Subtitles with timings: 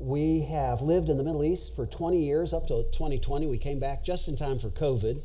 [0.00, 3.46] we have lived in the Middle East for 20 years, up to 2020.
[3.46, 5.22] We came back just in time for COVID,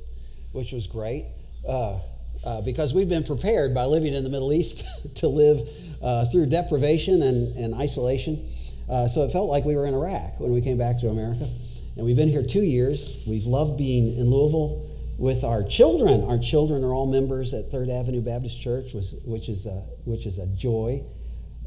[0.51, 1.27] which was great.
[1.67, 1.99] Uh,
[2.43, 4.83] uh, because we've been prepared by living in the Middle East
[5.15, 5.67] to live
[6.01, 8.47] uh, through deprivation and, and isolation.
[8.89, 11.49] Uh, so it felt like we were in Iraq when we came back to America.
[11.95, 13.13] And we've been here two years.
[13.25, 16.23] We've loved being in Louisville with our children.
[16.23, 20.37] Our children are all members at Third Avenue Baptist Church, which is a, which is
[20.37, 21.03] a joy.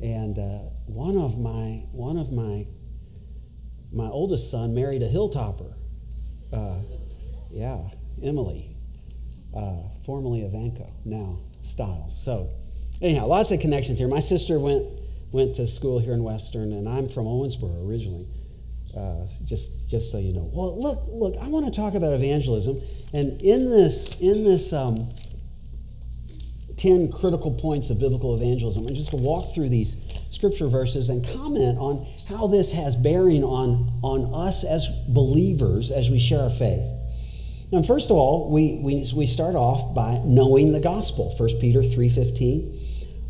[0.01, 2.67] And uh, one of my one of my
[3.93, 5.75] my oldest son married a hilltopper.
[6.53, 6.79] Uh,
[7.51, 7.79] yeah,
[8.23, 8.77] Emily,
[9.57, 12.23] uh, formerly Avanco, now Stiles.
[12.23, 12.51] So,
[13.01, 14.09] anyhow, lots of connections here.
[14.09, 14.87] My sister went
[15.31, 18.27] went to school here in Western, and I'm from Owensboro originally.
[18.97, 20.51] Uh, just just so you know.
[20.53, 21.37] Well, look, look.
[21.43, 22.81] I want to talk about evangelism,
[23.13, 25.11] and in this in this um,
[26.79, 29.97] ten critical points of biblical evangelism, I'm just to walk through these
[30.31, 36.11] scripture verses and comment on how this has bearing on on us as believers as
[36.11, 36.85] we share our faith.
[37.71, 41.35] Now, first of all, we, we, we start off by knowing the gospel.
[41.37, 42.81] 1 Peter 3.15,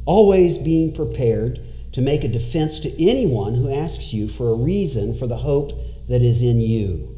[0.04, 1.60] always being prepared
[1.92, 5.72] to make a defense to anyone who asks you for a reason for the hope
[6.06, 7.16] that is in you.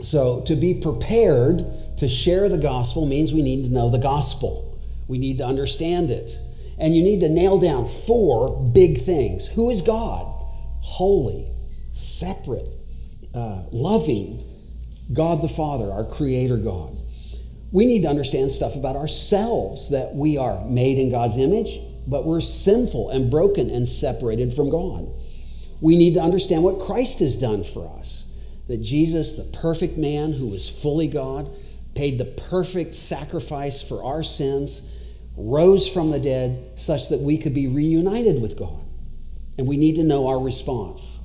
[0.00, 1.64] So, to be prepared
[1.98, 4.71] to share the gospel means we need to know the gospel.
[5.12, 6.38] We need to understand it.
[6.78, 10.26] And you need to nail down four big things Who is God?
[10.80, 11.46] Holy,
[11.92, 12.74] separate,
[13.34, 14.42] uh, loving,
[15.12, 16.96] God the Father, our Creator God.
[17.70, 22.24] We need to understand stuff about ourselves that we are made in God's image but
[22.24, 25.08] we're sinful and broken and separated from God.
[25.80, 28.26] We need to understand what Christ has done for us.
[28.68, 31.50] That Jesus, the perfect man who was fully God,
[31.94, 34.82] paid the perfect sacrifice for our sins,
[35.36, 38.80] rose from the dead such that we could be reunited with God.
[39.58, 41.20] And we need to know our response.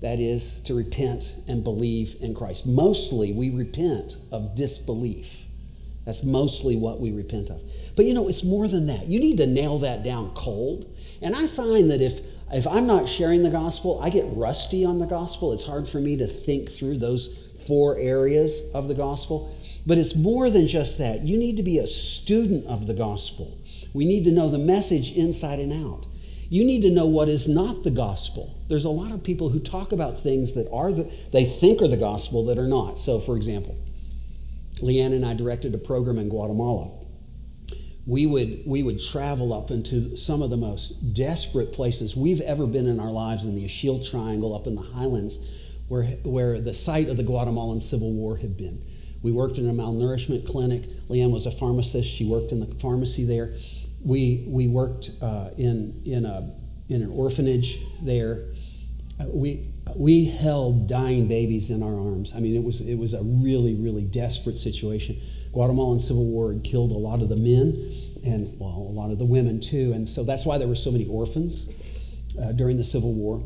[0.00, 2.66] That is to repent and believe in Christ.
[2.66, 5.44] Mostly we repent of disbelief.
[6.04, 7.62] That's mostly what we repent of.
[7.94, 9.06] But you know, it's more than that.
[9.06, 10.92] You need to nail that down cold.
[11.20, 12.20] And I find that if
[12.52, 15.52] if I'm not sharing the gospel, I get rusty on the gospel.
[15.52, 17.34] It's hard for me to think through those
[17.66, 19.54] four areas of the gospel.
[19.86, 21.22] But it's more than just that.
[21.22, 23.58] You need to be a student of the gospel.
[23.92, 26.06] We need to know the message inside and out.
[26.48, 28.58] You need to know what is not the gospel.
[28.68, 31.88] There's a lot of people who talk about things that are the, they think are
[31.88, 32.98] the gospel that are not.
[32.98, 33.74] So, for example,
[34.76, 36.90] Leanne and I directed a program in Guatemala.
[38.06, 42.66] We would, we would travel up into some of the most desperate places we've ever
[42.66, 45.38] been in our lives in the Ixil Triangle up in the highlands,
[45.88, 48.84] where, where the site of the Guatemalan Civil War had been.
[49.22, 50.82] We worked in a malnourishment clinic.
[51.08, 52.08] Leanne was a pharmacist.
[52.08, 53.54] She worked in the pharmacy there.
[54.04, 56.52] We, we worked uh, in, in, a,
[56.88, 58.46] in an orphanage there.
[59.20, 62.32] Uh, we, we held dying babies in our arms.
[62.34, 65.20] I mean, it was, it was a really, really desperate situation.
[65.52, 67.76] Guatemalan Civil War had killed a lot of the men
[68.24, 69.92] and, well, a lot of the women too.
[69.92, 71.68] And so that's why there were so many orphans
[72.40, 73.42] uh, during the Civil War.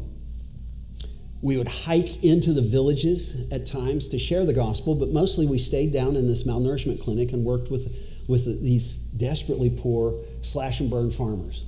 [1.46, 5.60] We would hike into the villages at times to share the gospel, but mostly we
[5.60, 7.94] stayed down in this malnourishment clinic and worked with,
[8.26, 11.64] with these desperately poor slash and burn farmers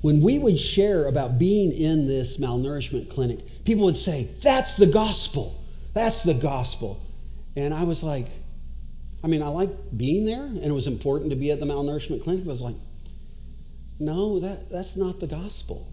[0.00, 4.86] when we would share about being in this malnourishment clinic, people would say, That's the
[4.86, 5.62] gospel.
[5.92, 7.06] That's the gospel.
[7.54, 8.28] And I was like,
[9.22, 12.24] I mean, I like being there, and it was important to be at the malnourishment
[12.24, 12.44] clinic.
[12.44, 12.76] But I was like,
[13.98, 15.92] no, that, that's not the gospel.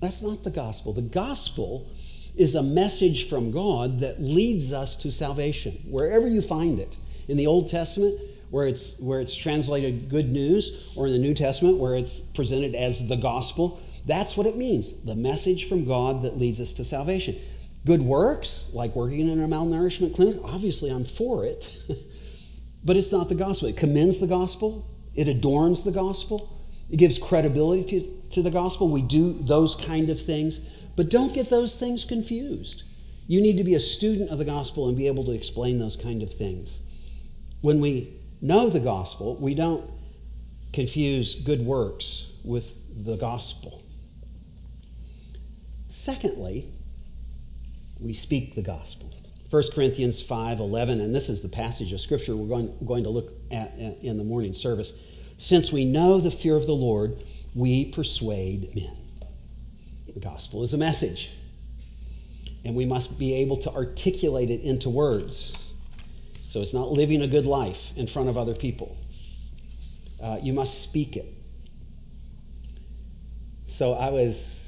[0.00, 0.92] That's not the gospel.
[0.92, 1.90] The gospel
[2.36, 6.98] is a message from God that leads us to salvation, wherever you find it.
[7.28, 11.34] In the Old Testament, where it's, where it's translated good news, or in the New
[11.34, 13.80] Testament, where it's presented as the gospel.
[14.06, 17.36] That's what it means the message from God that leads us to salvation.
[17.86, 21.82] Good works, like working in a malnourishment clinic, obviously I'm for it,
[22.84, 23.68] but it's not the gospel.
[23.68, 28.88] It commends the gospel, it adorns the gospel, it gives credibility to, to the gospel.
[28.88, 30.60] We do those kind of things,
[30.96, 32.82] but don't get those things confused.
[33.26, 35.96] You need to be a student of the gospel and be able to explain those
[35.96, 36.80] kind of things.
[37.60, 39.90] When we know the gospel, we don't
[40.72, 43.82] confuse good works with the gospel.
[45.88, 46.68] Secondly,
[47.98, 49.14] we speak the gospel.
[49.50, 53.10] 1 Corinthians 5 11, and this is the passage of scripture we're going, going to
[53.10, 54.92] look at in the morning service.
[55.38, 57.22] Since we know the fear of the Lord,
[57.54, 59.03] we persuade men.
[60.14, 61.32] The gospel is a message,
[62.64, 65.52] and we must be able to articulate it into words.
[66.48, 68.96] So it's not living a good life in front of other people.
[70.22, 71.26] Uh, you must speak it.
[73.66, 74.60] So I was,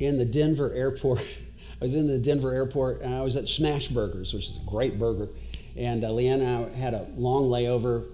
[0.00, 1.20] in the Denver airport.
[1.80, 4.68] I was in the Denver airport and I was at Smash Burgers, which is a
[4.68, 5.28] great burger.
[5.76, 8.06] And uh, Leanne and I had a long layover.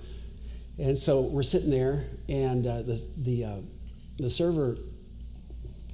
[0.76, 3.56] And so we're sitting there, and uh, the, the, uh,
[4.18, 4.76] the server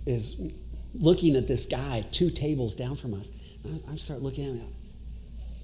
[0.07, 0.41] is
[0.95, 3.31] looking at this guy two tables down from us.
[3.65, 4.73] I, I start looking at him.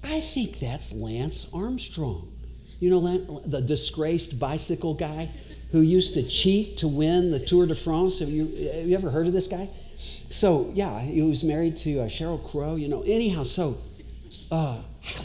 [0.03, 2.31] I think that's Lance Armstrong.
[2.79, 5.31] You know, the disgraced bicycle guy
[5.71, 8.19] who used to cheat to win the Tour de France.
[8.19, 9.69] Have you, have you ever heard of this guy?
[10.29, 13.01] So, yeah, he was married to uh, Sheryl Crow, you know.
[13.01, 13.79] Anyhow, so
[14.51, 14.77] uh,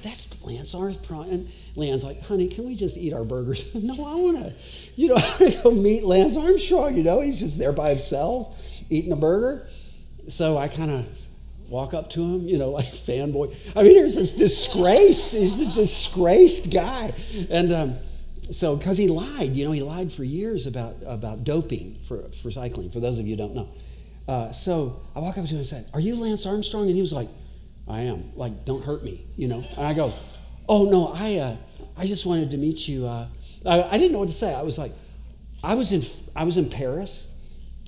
[0.02, 1.28] that's Lance Armstrong.
[1.28, 3.72] And Lance's like, honey, can we just eat our burgers?
[3.74, 4.54] no, I want to,
[4.96, 7.20] you know, I want to go meet Lance Armstrong, you know.
[7.20, 8.56] He's just there by himself
[8.92, 9.68] eating a burger.
[10.28, 11.06] So I kind of
[11.68, 13.54] walk up to him, you know, like fanboy.
[13.74, 17.14] I mean, there's this disgraced, he's a disgraced guy.
[17.50, 17.96] And um,
[18.50, 22.50] so, because he lied, you know, he lied for years about, about doping for, for
[22.50, 23.68] cycling, for those of you don't know.
[24.28, 26.86] Uh, so I walk up to him and said, Are you Lance Armstrong?
[26.86, 27.28] And he was like,
[27.88, 28.30] I am.
[28.36, 29.64] Like, don't hurt me, you know.
[29.76, 30.12] And I go,
[30.68, 31.56] Oh, no, I, uh,
[31.96, 33.06] I just wanted to meet you.
[33.06, 33.26] Uh,
[33.66, 34.54] I, I didn't know what to say.
[34.54, 34.92] I was like,
[35.64, 36.02] I was in,
[36.36, 37.26] I was in Paris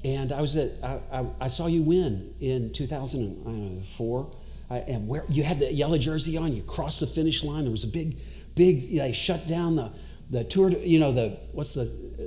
[0.05, 4.33] and I was at, I, I, I saw you win in 2004.
[4.71, 7.65] I, and where you had the yellow jersey on, you crossed the finish line.
[7.65, 8.19] There was a big,
[8.55, 8.97] big.
[8.97, 9.93] They shut down the
[10.31, 10.71] the tour.
[10.71, 11.85] You know the what's the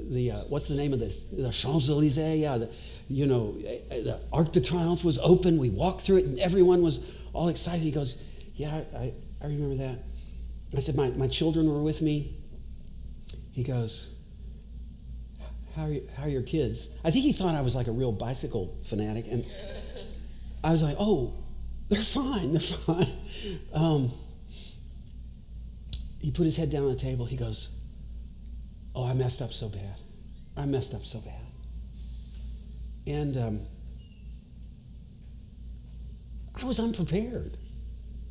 [0.10, 1.18] the uh, what's the name of this?
[1.28, 2.40] The Champs Elysees.
[2.40, 2.74] Yeah, the,
[3.08, 5.58] you know the Arc de Triomphe was open.
[5.58, 7.00] We walked through it, and everyone was
[7.34, 7.82] all excited.
[7.82, 8.18] He goes,
[8.54, 10.04] "Yeah, I, I remember that."
[10.76, 12.36] I said, "My my children were with me."
[13.52, 14.08] He goes,
[15.78, 16.90] how are, you, how are your kids?
[17.04, 19.28] I think he thought I was like a real bicycle fanatic.
[19.28, 19.46] And
[20.64, 21.36] I was like, oh,
[21.88, 22.52] they're fine.
[22.52, 23.16] They're fine.
[23.72, 24.12] Um,
[26.20, 27.28] he put his head down on the table.
[27.28, 27.70] He goes,
[28.96, 30.02] oh, I messed up so bad.
[30.58, 31.46] I messed up so bad.
[33.06, 33.68] And um,
[36.60, 37.56] I was unprepared.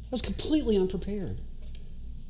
[0.04, 1.40] I was completely unprepared.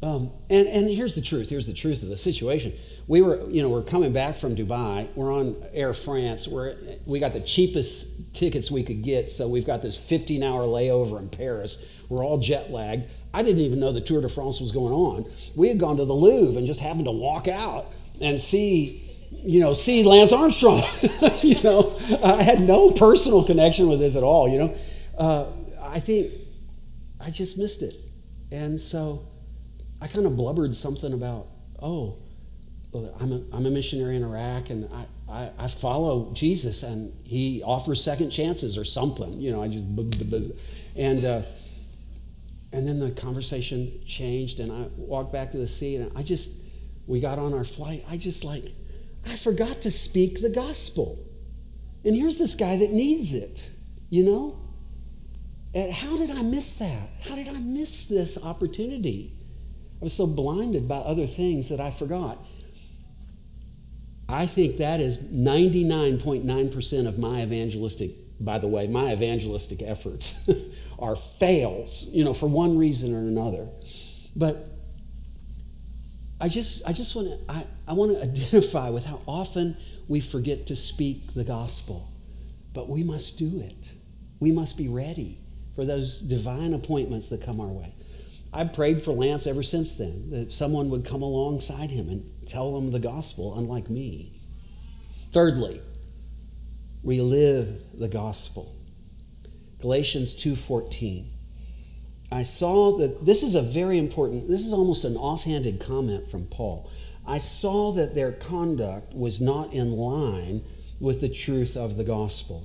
[0.03, 1.49] Um, and, and here's the truth.
[1.49, 2.75] Here's the truth of the situation.
[3.07, 5.09] We were, you know, we're coming back from Dubai.
[5.15, 6.47] We're on Air France.
[6.47, 6.77] We're,
[7.07, 9.31] we got the cheapest tickets we could get.
[9.31, 11.83] So we've got this 15 hour layover in Paris.
[12.09, 13.09] We're all jet lagged.
[13.33, 15.31] I didn't even know the Tour de France was going on.
[15.55, 17.87] We had gone to the Louvre and just happened to walk out
[18.21, 20.83] and see, you know, see Lance Armstrong.
[21.43, 24.77] you know, I had no personal connection with this at all, you know.
[25.17, 25.47] Uh,
[25.83, 26.33] I think
[27.19, 27.95] I just missed it.
[28.51, 29.27] And so,
[30.01, 31.49] I kind of blubbered something about,
[31.81, 32.19] oh,
[33.21, 37.63] I'm a, I'm a missionary in Iraq and I, I, I, follow Jesus and he
[37.63, 39.39] offers second chances or something.
[39.41, 39.87] You know, I just,
[40.97, 41.43] and, uh,
[42.73, 46.51] and then the conversation changed and I walked back to the seat and I just,
[47.07, 48.05] we got on our flight.
[48.09, 48.73] I just like,
[49.27, 51.19] I forgot to speak the gospel.
[52.05, 53.69] And here's this guy that needs it,
[54.09, 54.59] you know?
[55.75, 57.11] And how did I miss that?
[57.29, 59.36] How did I miss this opportunity?
[60.01, 62.39] I was so blinded by other things that I forgot.
[64.29, 68.11] I think that is 99.9% of my evangelistic,
[68.41, 70.49] by the way, my evangelistic efforts
[70.99, 73.69] are fails, you know, for one reason or another.
[74.35, 74.69] But
[76.41, 79.77] I just, I just want to, I, I want to identify with how often
[80.09, 82.13] we forget to speak the gospel.
[82.75, 83.93] But we must do it.
[84.39, 85.39] We must be ready
[85.75, 87.95] for those divine appointments that come our way.
[88.57, 92.79] I've prayed for Lance ever since then, that someone would come alongside him and tell
[92.79, 94.41] him the gospel, unlike me.
[95.31, 95.83] Thirdly,
[97.05, 98.75] relive the gospel.
[99.79, 101.27] Galatians 2:14.
[102.33, 106.47] I saw that this is a very important, this is almost an offhanded comment from
[106.47, 106.91] Paul.
[107.27, 110.65] I saw that their conduct was not in line
[110.99, 112.65] with the truth of the gospel.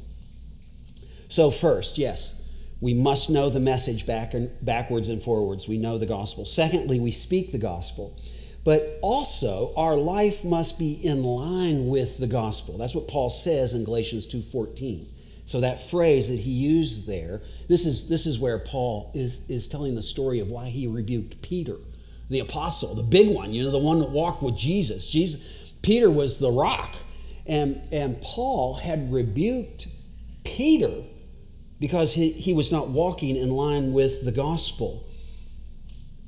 [1.27, 2.33] So, first, yes,
[2.81, 5.67] we must know the message back and backwards and forwards.
[5.67, 6.45] We know the gospel.
[6.45, 8.19] Secondly, we speak the gospel.
[8.63, 12.77] But also, our life must be in line with the gospel.
[12.77, 15.07] That's what Paul says in Galatians 2:14.
[15.45, 19.67] So that phrase that he used there, this is, this is where Paul is, is
[19.67, 21.77] telling the story of why he rebuked Peter,
[22.29, 25.05] the apostle, the big one, you know, the one that walked with Jesus.
[25.05, 25.41] Jesus
[25.81, 26.95] Peter was the rock.
[27.45, 29.87] And, and Paul had rebuked
[30.43, 31.03] Peter
[31.81, 35.03] because he, he was not walking in line with the gospel.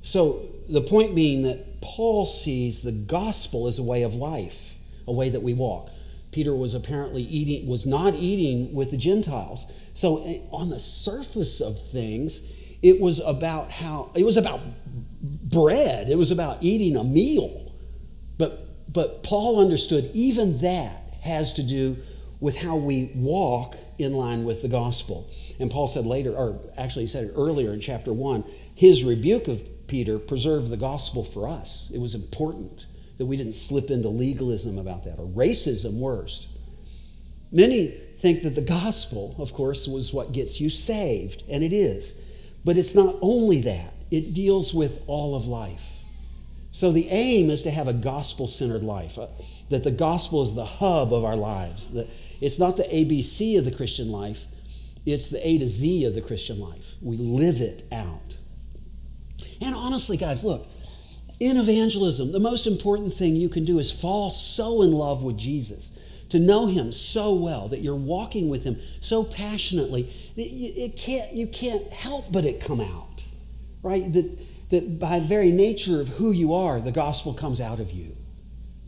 [0.01, 5.13] So, the point being that Paul sees the gospel as a way of life, a
[5.13, 5.91] way that we walk.
[6.31, 9.67] Peter was apparently eating, was not eating with the Gentiles.
[9.93, 12.41] So, eh, on the surface of things,
[12.81, 14.59] it was about how, it was about
[15.21, 17.71] bread, it was about eating a meal.
[18.39, 21.97] But, but Paul understood even that has to do
[22.43, 25.29] with how we walk in line with the gospel.
[25.61, 28.43] And Paul said later, or actually he said it earlier in chapter 1,
[28.75, 31.89] his rebuke of Peter preserved the gospel for us.
[31.93, 32.85] It was important
[33.17, 36.49] that we didn't slip into legalism about that, or racism worst.
[37.49, 42.13] Many think that the gospel, of course, was what gets you saved, and it is.
[42.65, 46.03] But it's not only that, it deals with all of life.
[46.73, 49.27] So the aim is to have a gospel centered life, uh,
[49.69, 51.91] that the gospel is the hub of our lives.
[51.91, 52.09] That
[52.43, 54.47] it's not the ABC of the Christian life,
[55.05, 56.95] it's the A to Z of the Christian life.
[57.01, 58.37] We live it out.
[59.61, 60.67] And honestly, guys, look,
[61.39, 65.37] in evangelism, the most important thing you can do is fall so in love with
[65.37, 65.91] Jesus,
[66.27, 70.97] to know him so well that you're walking with him so passionately that you, it
[70.97, 73.25] can't, you can't help but it come out,
[73.81, 74.11] right?
[74.11, 74.37] That,
[74.69, 78.12] that by very nature of who you are, the gospel comes out of you.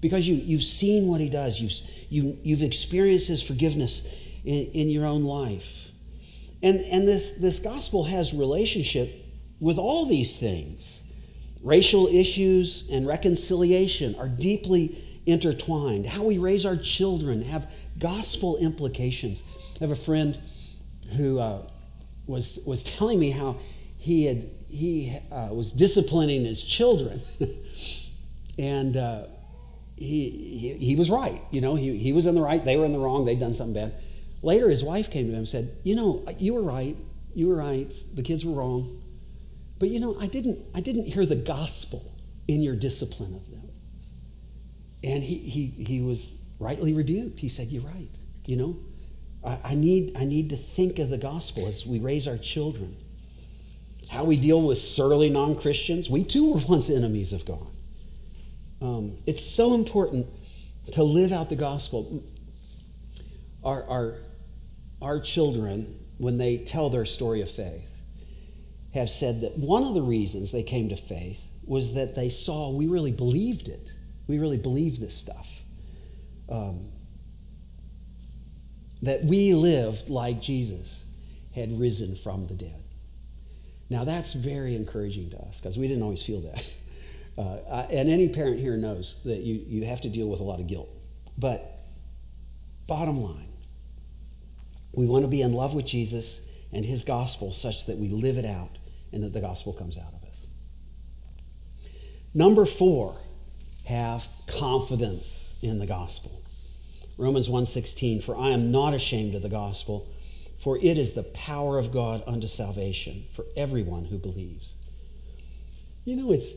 [0.06, 1.72] Because you, you've seen what he does, you've,
[2.12, 4.04] you, you've experienced his forgiveness
[4.44, 5.90] in, in your own life.
[6.62, 9.26] And, and this, this gospel has relationship
[9.60, 11.02] with all these things.
[11.64, 14.96] Racial issues and reconciliation are deeply
[15.26, 16.06] intertwined.
[16.06, 19.42] How we raise our children have gospel implications.
[19.78, 20.38] I have a friend
[21.18, 21.64] who uh,
[22.28, 23.58] was, was telling me how
[23.98, 27.24] he, had, he uh, was disciplining his children.
[28.60, 29.24] and uh,
[29.98, 31.42] he, he, was right.
[31.52, 33.54] You know, he, he was in the right, they were in the wrong, they'd done
[33.54, 33.94] something bad.
[34.42, 36.98] Later, his wife came to him and said, You know, you were right.
[37.34, 37.94] You were right.
[38.14, 39.02] The kids were wrong.
[39.80, 42.14] But you know, I didn't, I didn't hear the gospel
[42.48, 43.70] in your discipline of them.
[45.04, 47.40] And he, he, he was rightly rebuked.
[47.40, 48.10] He said, You're right.
[48.46, 48.78] You know,
[49.44, 52.98] I, I, need, I need to think of the gospel as we raise our children.
[54.10, 56.10] How we deal with surly non Christians.
[56.10, 57.68] We too were once enemies of God.
[58.82, 60.28] Um, it's so important
[60.94, 62.24] to live out the gospel.
[63.64, 64.18] Our, our,
[65.02, 67.90] our children, when they tell their story of faith,
[68.94, 72.70] have said that one of the reasons they came to faith was that they saw
[72.70, 73.92] we really believed it.
[74.28, 75.50] We really believed this stuff.
[76.48, 76.90] Um,
[79.02, 81.06] that we lived like Jesus
[81.54, 82.84] had risen from the dead.
[83.90, 86.64] Now, that's very encouraging to us because we didn't always feel that.
[87.38, 90.60] Uh, and any parent here knows that you, you have to deal with a lot
[90.60, 90.90] of guilt.
[91.38, 91.80] But
[92.88, 93.50] bottom line,
[94.94, 96.40] we want to be in love with Jesus
[96.72, 98.78] and his gospel such that we live it out
[99.12, 100.48] and that the gospel comes out of us.
[102.34, 103.18] Number four,
[103.86, 106.42] have confidence in the gospel.
[107.18, 110.08] Romans 1:16 for I am not ashamed of the gospel
[110.60, 114.74] for it is the power of God unto salvation for everyone who believes.
[116.04, 116.54] You know it's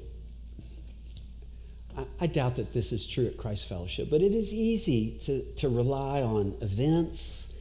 [2.20, 5.68] I, doubt that this is true at Christ Fellowship, but it is easy to, to
[5.68, 7.52] rely on events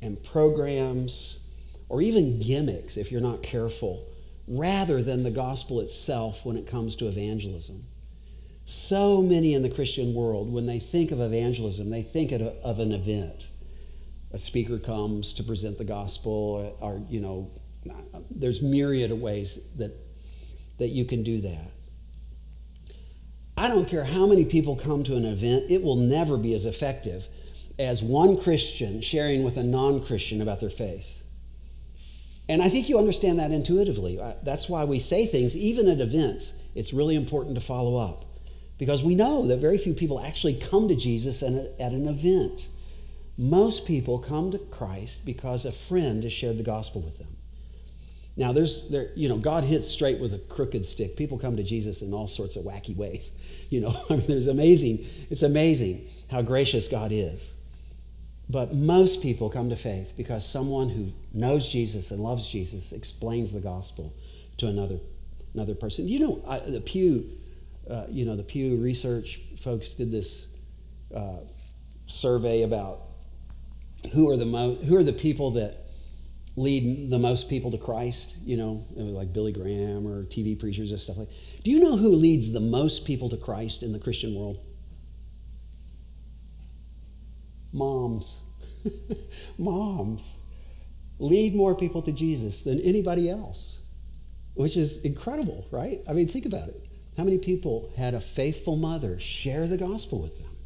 [0.00, 1.40] and programs
[1.88, 4.06] or even gimmicks if you're not careful
[4.48, 7.84] rather than the gospel itself when it comes to evangelism.
[8.64, 12.92] So many in the Christian world, when they think of evangelism, they think of an
[12.92, 13.48] event.
[14.32, 17.50] A speaker comes to present the gospel, or, you know,
[18.30, 19.92] there's myriad of ways that,
[20.78, 21.72] that you can do that.
[23.62, 26.66] I don't care how many people come to an event, it will never be as
[26.66, 27.28] effective
[27.78, 31.22] as one Christian sharing with a non Christian about their faith.
[32.48, 34.20] And I think you understand that intuitively.
[34.42, 38.24] That's why we say things, even at events, it's really important to follow up.
[38.78, 41.52] Because we know that very few people actually come to Jesus at
[41.92, 42.66] an event.
[43.38, 47.36] Most people come to Christ because a friend has shared the gospel with them.
[48.36, 51.16] Now, there's, there, you know, God hits straight with a crooked stick.
[51.16, 53.30] People come to Jesus in all sorts of wacky ways.
[53.72, 57.54] You know, I mean, there's amazing, it's amazing how gracious God is.
[58.50, 63.52] But most people come to faith because someone who knows Jesus and loves Jesus explains
[63.52, 64.12] the gospel
[64.58, 64.98] to another,
[65.54, 66.06] another person.
[66.06, 67.30] You know, I, the Pew,
[67.88, 70.48] uh, you know, the Pew Research folks did this
[71.14, 71.38] uh,
[72.04, 73.00] survey about
[74.12, 75.81] who are the mo- who are the people that
[76.56, 78.36] lead the most people to Christ.
[78.44, 81.28] You know, it was like Billy Graham or TV preachers and stuff like.
[81.64, 84.58] Do you know who leads the most people to Christ in the Christian world?
[87.72, 88.38] Moms.
[89.58, 90.36] Moms
[91.18, 93.78] lead more people to Jesus than anybody else,
[94.54, 96.00] which is incredible, right?
[96.08, 96.84] I mean, think about it.
[97.16, 100.56] How many people had a faithful mother share the gospel with them?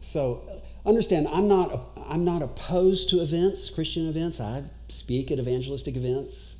[0.00, 4.40] So understand, I'm not, I'm not opposed to events, Christian events.
[4.40, 6.56] I speak at evangelistic events.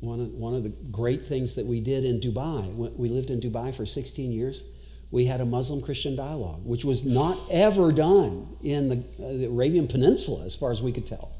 [0.00, 3.40] One of, one of the great things that we did in Dubai, we lived in
[3.40, 4.62] Dubai for 16 years
[5.10, 9.46] we had a Muslim Christian dialogue, which was not ever done in the, uh, the,
[9.46, 11.32] Arabian Peninsula, as far as we could tell,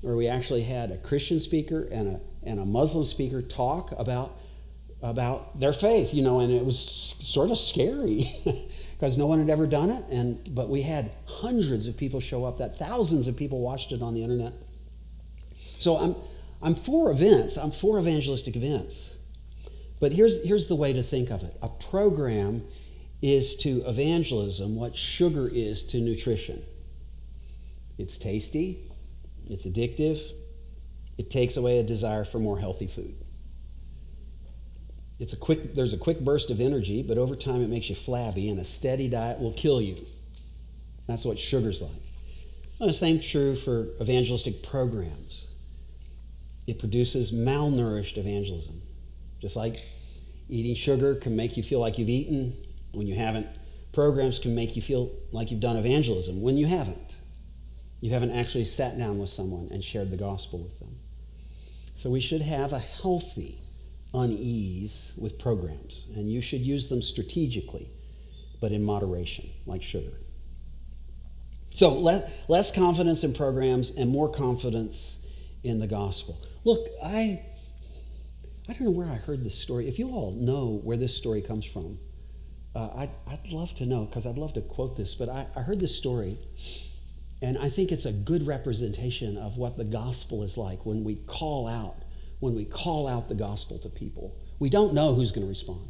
[0.00, 4.38] where we actually had a Christian speaker and a, and a Muslim speaker talk about,
[5.02, 6.78] about their faith, you know, and it was
[7.20, 8.26] sort of scary
[8.96, 10.04] because no one had ever done it.
[10.10, 14.02] And, but we had hundreds of people show up, that thousands of people watched it
[14.02, 14.54] on the internet.
[15.78, 16.16] So I'm,
[16.62, 19.14] I'm for events, I'm for evangelistic events.
[20.00, 22.64] But here's, here's the way to think of it a program
[23.22, 26.62] is to evangelism what sugar is to nutrition.
[27.98, 28.80] It's tasty,
[29.48, 30.32] it's addictive,
[31.18, 33.14] it takes away a desire for more healthy food.
[35.18, 37.94] It's a quick, there's a quick burst of energy, but over time it makes you
[37.94, 40.06] flabby, and a steady diet will kill you.
[41.06, 42.02] That's what sugar's like.
[42.78, 45.46] Well, the same true for evangelistic programs.
[46.66, 48.82] It produces malnourished evangelism.
[49.40, 49.82] Just like
[50.48, 52.54] eating sugar can make you feel like you've eaten,
[52.92, 53.46] when you haven't.
[53.92, 57.16] Programs can make you feel like you've done evangelism when you haven't.
[58.00, 60.96] You haven't actually sat down with someone and shared the gospel with them.
[61.94, 63.60] So we should have a healthy
[64.16, 67.90] unease with programs, and you should use them strategically,
[68.60, 70.14] but in moderation, like sugar.
[71.70, 75.18] So le- less confidence in programs and more confidence
[75.62, 76.38] in the gospel.
[76.64, 77.42] Look, I
[78.68, 79.86] I don't know where I heard this story.
[79.86, 81.98] If you all know where this story comes from,
[82.74, 85.60] uh, I'd, I'd love to know because I'd love to quote this, but I, I
[85.60, 86.38] heard this story
[87.42, 91.16] and I think it's a good representation of what the gospel is like when we
[91.16, 91.96] call out,
[92.40, 94.36] when we call out the gospel to people.
[94.58, 95.88] We don't know who's going to respond.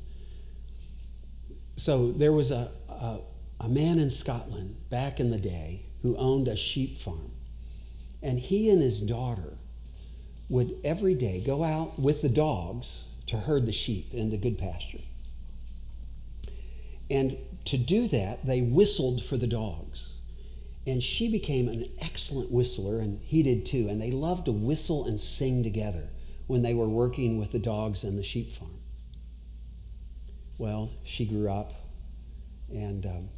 [1.76, 3.20] So there was a, a,
[3.60, 7.32] a, man in Scotland back in the day who owned a sheep farm.
[8.22, 9.58] And he and his daughter
[10.48, 15.02] would every day go out with the dogs to herd the sheep into good pasture.
[17.10, 17.36] And
[17.66, 20.14] to do that, they whistled for the dogs.
[20.86, 23.88] And she became an excellent whistler, and he did too.
[23.88, 26.08] And they loved to whistle and sing together
[26.46, 28.78] when they were working with the dogs in the sheep farm.
[30.58, 31.72] Well, she grew up
[32.70, 33.28] and um,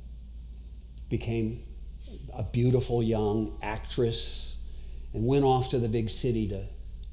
[1.09, 1.63] became
[2.35, 4.57] a beautiful young actress
[5.13, 6.65] and went off to the big city to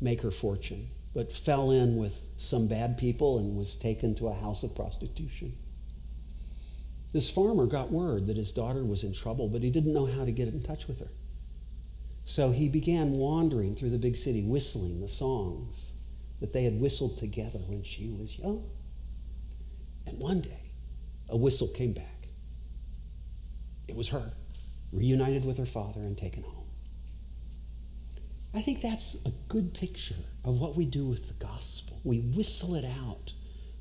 [0.02, 4.34] make her fortune, but fell in with some bad people and was taken to a
[4.34, 5.56] house of prostitution.
[7.14, 10.26] This farmer got word that his daughter was in trouble, but he didn't know how
[10.26, 11.08] to get in touch with her.
[12.26, 15.94] So he began wandering through the big city, whistling the songs
[16.42, 18.68] that they had whistled together when she was young.
[20.08, 20.72] And one day,
[21.30, 22.28] a whistle came back.
[23.88, 24.34] It was her,
[24.92, 26.66] reunited with her father and taken home.
[28.56, 32.00] I think that's a good picture of what we do with the gospel.
[32.04, 33.34] We whistle it out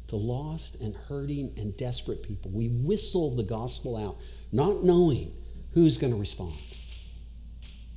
[0.09, 2.50] to lost and hurting and desperate people.
[2.50, 4.18] We whistle the gospel out,
[4.52, 5.33] not knowing
[5.72, 6.59] who's going to respond.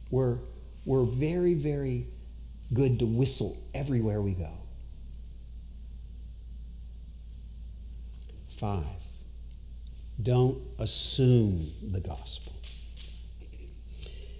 [0.10, 0.38] We're,
[0.86, 2.08] we're very, very
[2.74, 4.52] good to whistle everywhere we go.
[8.50, 9.04] Five,
[10.22, 12.54] don't assume the gospel.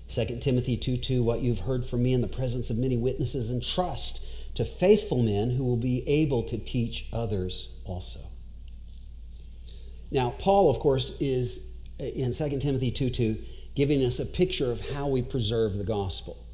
[0.10, 3.50] 2 Timothy 2 2, what you've heard from me in the presence of many witnesses,
[3.50, 4.24] and trust
[4.56, 8.22] to faithful men who will be able to teach others also.
[10.10, 11.60] Now, Paul, of course, is
[12.00, 13.38] in 2 Timothy 2 2
[13.78, 16.46] giving us a picture of how we preserve the gospel.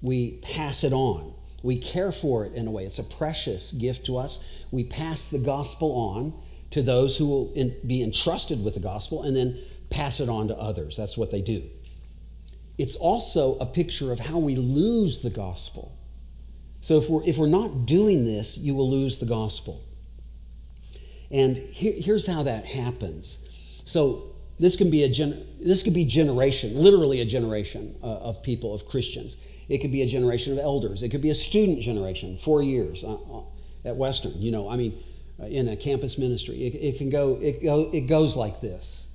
[0.00, 2.84] We pass it on, we care for it in a way.
[2.84, 4.42] It's a precious gift to us.
[4.70, 6.34] We pass the gospel on
[6.70, 9.58] to those who will in, be entrusted with the gospel and then
[9.90, 10.96] pass it on to others.
[10.96, 11.64] That's what they do.
[12.78, 15.98] It's also a picture of how we lose the gospel
[16.80, 19.84] so if we're, if we're not doing this, you will lose the gospel.
[21.30, 23.40] And here, here's how that happens.
[23.84, 28.42] So this can be a gen, this could be generation, literally a generation uh, of
[28.42, 29.36] people, of Christians.
[29.68, 31.02] It could be a generation of elders.
[31.02, 33.42] It could be a student generation, four years uh, uh
[33.84, 34.40] at Western.
[34.40, 34.98] You know, I mean,
[35.40, 37.90] uh, in a campus ministry, it, it can go it, go.
[37.92, 39.06] it goes like this.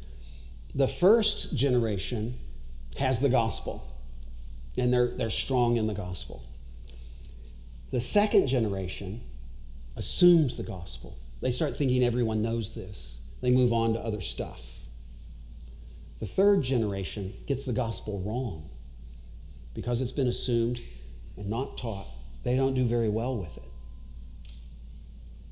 [0.74, 2.40] The first generation
[2.98, 3.84] has the gospel,
[4.78, 6.44] and they're they're strong in the gospel.
[7.92, 9.22] The second generation
[9.96, 11.18] assumes the gospel.
[11.42, 13.20] They start thinking everyone knows this.
[13.42, 14.83] They move on to other stuff.
[16.24, 18.70] The third generation gets the gospel wrong
[19.74, 20.80] because it's been assumed
[21.36, 22.08] and not taught.
[22.46, 23.70] They don't do very well with it.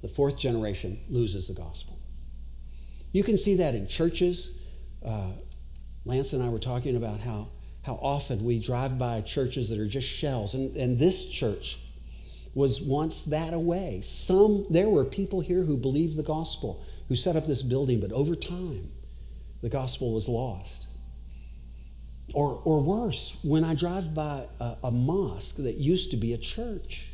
[0.01, 1.99] The fourth generation loses the gospel.
[3.11, 4.51] You can see that in churches.
[5.05, 5.31] Uh,
[6.05, 7.49] Lance and I were talking about how,
[7.81, 10.53] how often we drive by churches that are just shells.
[10.53, 11.79] And, and this church
[12.53, 13.99] was once that away.
[14.05, 18.13] Some there were people here who believed the gospel, who set up this building, but
[18.13, 18.91] over time,
[19.61, 20.87] the gospel was lost.
[22.33, 26.37] Or, or worse, when I drive by a, a mosque that used to be a
[26.37, 27.07] church,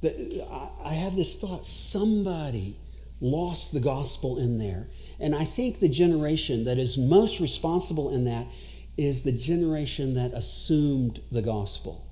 [0.00, 0.14] that
[0.50, 2.76] I, I have this thought somebody
[3.20, 4.88] lost the gospel in there.
[5.18, 8.46] And I think the generation that is most responsible in that
[8.96, 12.06] is the generation that assumed the gospel.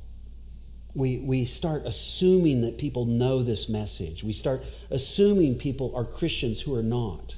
[0.95, 4.25] We, we start assuming that people know this message.
[4.25, 7.37] We start assuming people are Christians who are not.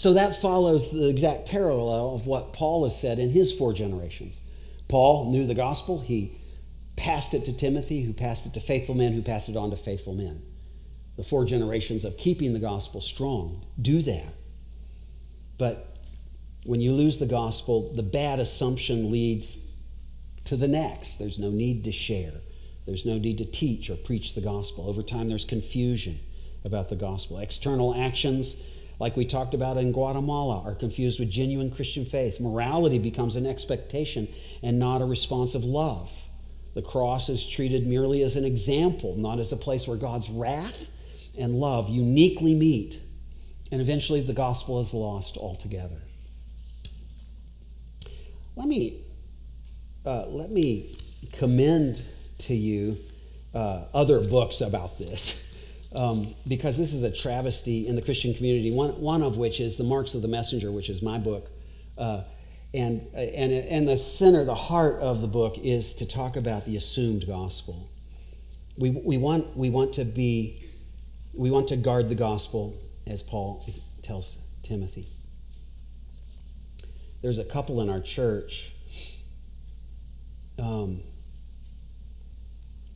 [0.00, 4.40] So that follows the exact parallel of what Paul has said in his four generations.
[4.88, 6.38] Paul knew the gospel, he
[6.96, 9.76] passed it to Timothy, who passed it to faithful men, who passed it on to
[9.76, 10.40] faithful men.
[11.18, 14.32] The four generations of keeping the gospel strong do that.
[15.58, 15.98] But
[16.64, 19.58] when you lose the gospel, the bad assumption leads
[20.44, 21.18] to the next.
[21.18, 22.40] There's no need to share,
[22.86, 24.88] there's no need to teach or preach the gospel.
[24.88, 26.20] Over time, there's confusion
[26.64, 27.38] about the gospel.
[27.38, 28.56] External actions
[29.00, 32.38] like we talked about in Guatemala, are confused with genuine Christian faith.
[32.38, 34.28] Morality becomes an expectation
[34.62, 36.12] and not a response of love.
[36.74, 40.90] The cross is treated merely as an example, not as a place where God's wrath
[41.36, 43.00] and love uniquely meet.
[43.72, 46.02] And eventually the gospel is lost altogether.
[48.54, 49.00] Let me,
[50.04, 50.94] uh, let me
[51.32, 52.04] commend
[52.38, 52.98] to you
[53.54, 55.46] uh, other books about this
[55.94, 59.76] um, because this is a travesty in the Christian community, one, one of which is
[59.76, 61.50] The Marks of the Messenger, which is my book.
[61.98, 62.22] Uh,
[62.72, 66.76] and, and, and the center, the heart of the book is to talk about the
[66.76, 67.90] assumed gospel.
[68.76, 70.62] We, we, want, we want to be,
[71.34, 73.68] we want to guard the gospel, as Paul
[74.02, 75.08] tells Timothy.
[77.22, 78.72] There's a couple in our church,
[80.58, 81.02] um,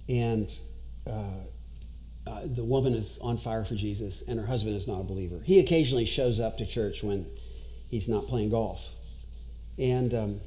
[0.09, 0.50] and
[1.07, 1.44] uh,
[2.26, 5.40] uh, the woman is on fire for Jesus and her husband is not a believer.
[5.44, 7.26] He occasionally shows up to church when
[7.88, 8.94] he's not playing golf.
[9.78, 10.40] And um,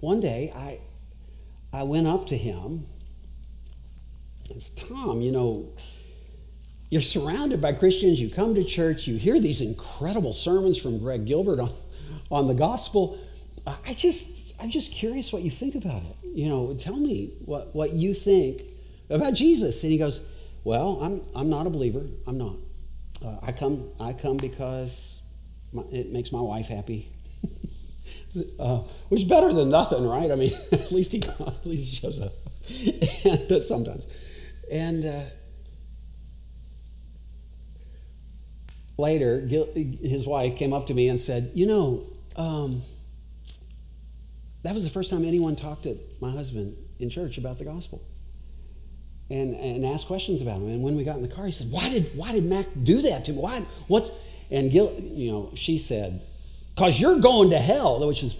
[0.00, 0.80] one day I,
[1.72, 2.86] I went up to him
[4.50, 5.70] and said, Tom, you know,
[6.90, 11.24] you're surrounded by Christians, you come to church, you hear these incredible sermons from Greg
[11.24, 11.70] Gilbert on,
[12.30, 13.18] on the gospel.
[13.66, 16.16] I just, I'm just curious what you think about it.
[16.22, 18.62] You know, tell me what, what you think
[19.08, 19.82] about Jesus.
[19.82, 20.20] And he goes,
[20.64, 22.06] well, I'm, I'm not a believer.
[22.26, 22.56] I'm not.
[23.24, 25.20] Uh, I, come, I come because
[25.72, 27.12] my, it makes my wife happy.
[28.58, 30.30] uh, which is better than nothing, right?
[30.30, 32.32] I mean, at least he at least he shows up,
[33.24, 34.06] and sometimes,
[34.70, 35.22] and uh,
[38.96, 42.82] later, his wife came up to me and said, "You know, um,
[44.62, 48.02] that was the first time anyone talked to my husband in church about the gospel."
[49.30, 50.68] And, and asked questions about him.
[50.68, 53.00] And when we got in the car, he said, Why did, why did Mack do
[53.02, 53.38] that to me?
[53.38, 54.10] Why, what's,
[54.50, 56.20] and Gil, you know, she said,
[56.74, 58.36] Because you're going to hell, which is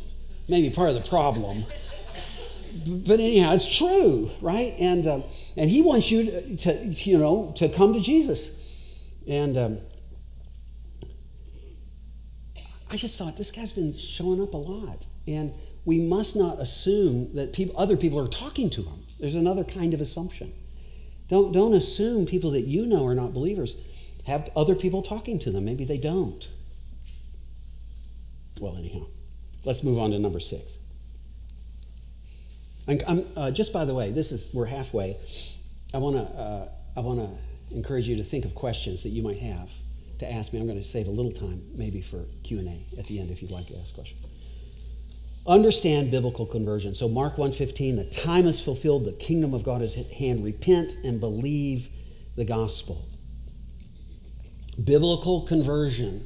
[0.49, 1.64] maybe part of the problem.
[2.87, 4.75] but anyhow, it's true, right?
[4.79, 5.25] And, um,
[5.57, 8.51] and he wants you to, to, you know, to come to Jesus.
[9.27, 9.79] And um,
[12.90, 15.07] I just thought, this guy's been showing up a lot.
[15.27, 19.05] And we must not assume that people, other people are talking to him.
[19.18, 20.53] There's another kind of assumption.
[21.33, 23.75] Don't, don't assume people that you know are not believers.
[24.27, 25.64] Have other people talking to them.
[25.64, 26.47] Maybe they don't.
[28.61, 29.07] Well, anyhow,
[29.64, 30.75] let's move on to number six.
[32.87, 35.16] I'm, uh, just by the way, this is we're halfway.
[35.95, 36.68] I want to uh,
[36.99, 39.71] I want to encourage you to think of questions that you might have
[40.18, 40.61] to ask me.
[40.61, 43.31] I'm going to save a little time maybe for Q and A at the end
[43.31, 44.21] if you'd like to ask questions
[45.46, 46.94] understand biblical conversion.
[46.94, 50.44] So Mark 1:15, the time is fulfilled, the kingdom of God is at hand.
[50.44, 51.88] Repent and believe
[52.37, 53.07] the gospel.
[54.83, 56.24] Biblical conversion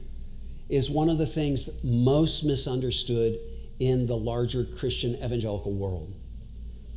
[0.68, 3.38] is one of the things most misunderstood
[3.78, 6.14] in the larger Christian evangelical world.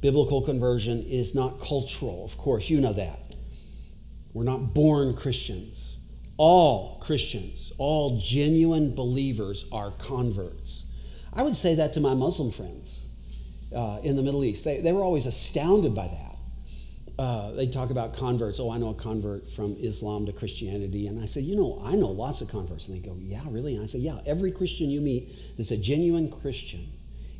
[0.01, 3.35] Biblical conversion is not cultural, of course, you know that.
[4.33, 5.97] We're not born Christians.
[6.37, 10.85] All Christians, all genuine believers are converts.
[11.33, 13.05] I would say that to my Muslim friends
[13.75, 14.63] uh, in the Middle East.
[14.65, 16.35] They, they were always astounded by that.
[17.21, 18.59] Uh, they talk about converts.
[18.59, 21.05] Oh, I know a convert from Islam to Christianity.
[21.05, 22.87] And I say, you know, I know lots of converts.
[22.87, 23.75] And they go, yeah, really?
[23.75, 26.87] And I say, yeah, every Christian you meet that's a genuine Christian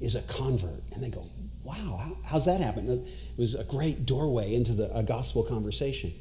[0.01, 0.83] is a convert.
[0.91, 1.29] And they go,
[1.63, 2.89] wow, how, how's that happen?
[2.89, 6.13] It was a great doorway into the, a gospel conversation.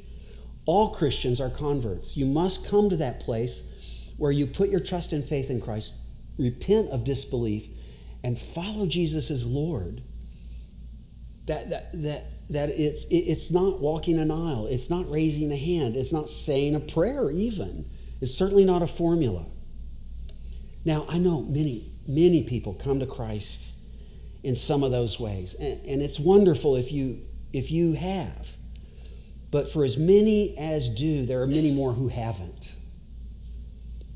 [0.65, 2.17] All Christians are converts.
[2.17, 3.65] You must come to that place
[4.19, 5.95] where you put your trust and faith in Christ
[6.39, 7.67] repent of disbelief
[8.23, 10.03] and follow Jesus as Lord,
[11.47, 15.97] that, that, that, that it's, it's not walking an aisle, it's not raising a hand,
[15.97, 17.89] it's not saying a prayer even.
[18.21, 19.47] It's certainly not a formula.
[20.85, 23.73] Now, I know many, many people come to Christ
[24.43, 27.21] in some of those ways, and, and it's wonderful if you
[27.53, 28.57] if you have.
[29.51, 32.75] But for as many as do, there are many more who haven't.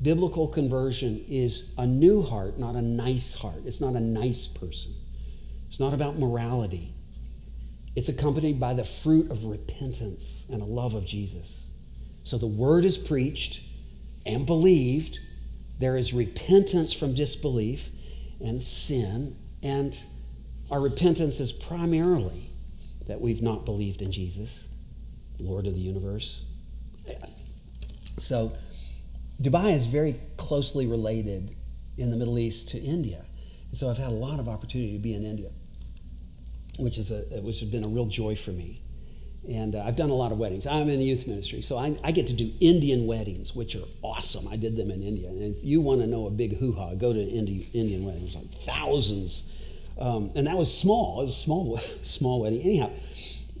[0.01, 3.61] Biblical conversion is a new heart, not a nice heart.
[3.65, 4.93] It's not a nice person.
[5.67, 6.93] It's not about morality.
[7.95, 11.67] It's accompanied by the fruit of repentance and a love of Jesus.
[12.23, 13.61] So the word is preached
[14.25, 15.19] and believed.
[15.79, 17.89] There is repentance from disbelief
[18.39, 19.35] and sin.
[19.61, 19.97] And
[20.71, 22.49] our repentance is primarily
[23.07, 24.69] that we've not believed in Jesus,
[25.39, 26.41] Lord of the universe.
[28.17, 28.53] So,
[29.43, 31.55] Dubai is very closely related
[31.97, 33.25] in the Middle East to India.
[33.69, 35.51] And so I've had a lot of opportunity to be in India,
[36.79, 38.81] which, is a, which has been a real joy for me.
[39.47, 40.65] And uh, I've done a lot of weddings.
[40.65, 43.83] I'm in the youth ministry, so I, I, get to do Indian weddings, which are
[44.01, 44.47] awesome.
[44.47, 45.27] I did them in India.
[45.27, 48.35] And if you want to know a big hoo ha, go to Indi- Indian weddings,
[48.35, 49.43] like thousands
[49.99, 51.21] um, and that was small.
[51.21, 52.61] It was a small, small wedding.
[52.61, 52.91] Anyhow,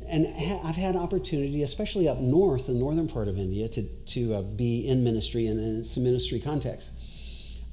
[0.07, 0.27] and
[0.63, 4.87] I've had opportunity, especially up north, the northern part of India, to, to uh, be
[4.87, 6.91] in ministry and in some ministry context.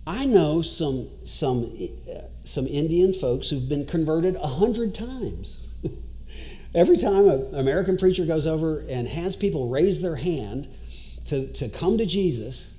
[0.07, 1.73] I know some, some,
[2.11, 5.67] uh, some Indian folks who've been converted a hundred times.
[6.75, 10.69] Every time an American preacher goes over and has people raise their hand
[11.27, 12.75] to, to come to Jesus,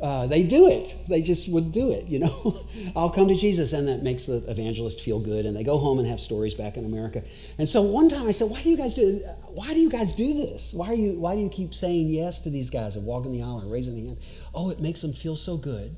[0.00, 0.94] uh, they do it.
[1.08, 2.66] They just would do it, you know.
[2.96, 5.44] I'll come to Jesus, and that makes the evangelist feel good.
[5.44, 7.22] And they go home and have stories back in America.
[7.58, 9.20] And so one time I said, "Why do you guys do?
[9.48, 10.72] Why do you guys do this?
[10.72, 11.18] Why are you?
[11.18, 13.96] Why do you keep saying yes to these guys and walking the aisle and raising
[13.96, 14.18] the hand?
[14.54, 15.96] Oh, it makes them feel so good,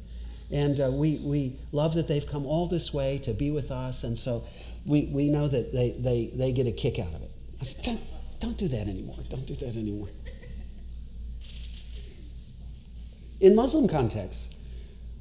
[0.50, 4.02] and uh, we we love that they've come all this way to be with us,
[4.02, 4.44] and so
[4.86, 7.30] we we know that they they they get a kick out of it.
[7.60, 8.00] I said, don't,
[8.40, 9.18] don't do that anymore.
[9.28, 10.08] Don't do that anymore."
[13.40, 14.50] In Muslim contexts.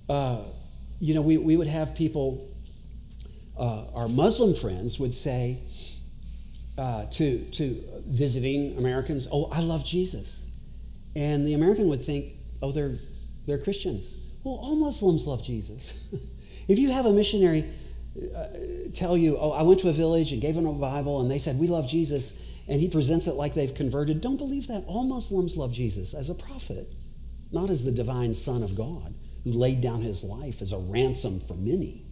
[0.07, 0.39] Uh,
[0.99, 2.49] you know, we, we would have people,
[3.57, 5.59] uh, our Muslim friends would say
[6.77, 10.43] uh, to, to visiting Americans, Oh, I love Jesus.
[11.15, 12.97] And the American would think, Oh, they're,
[13.45, 14.15] they're Christians.
[14.43, 16.07] Well, all Muslims love Jesus.
[16.67, 17.65] if you have a missionary
[18.35, 18.47] uh,
[18.93, 21.39] tell you, Oh, I went to a village and gave them a Bible and they
[21.39, 22.33] said, We love Jesus,
[22.67, 24.83] and he presents it like they've converted, don't believe that.
[24.85, 26.93] All Muslims love Jesus as a prophet
[27.51, 31.39] not as the divine Son of God who laid down his life as a ransom
[31.39, 32.05] for many.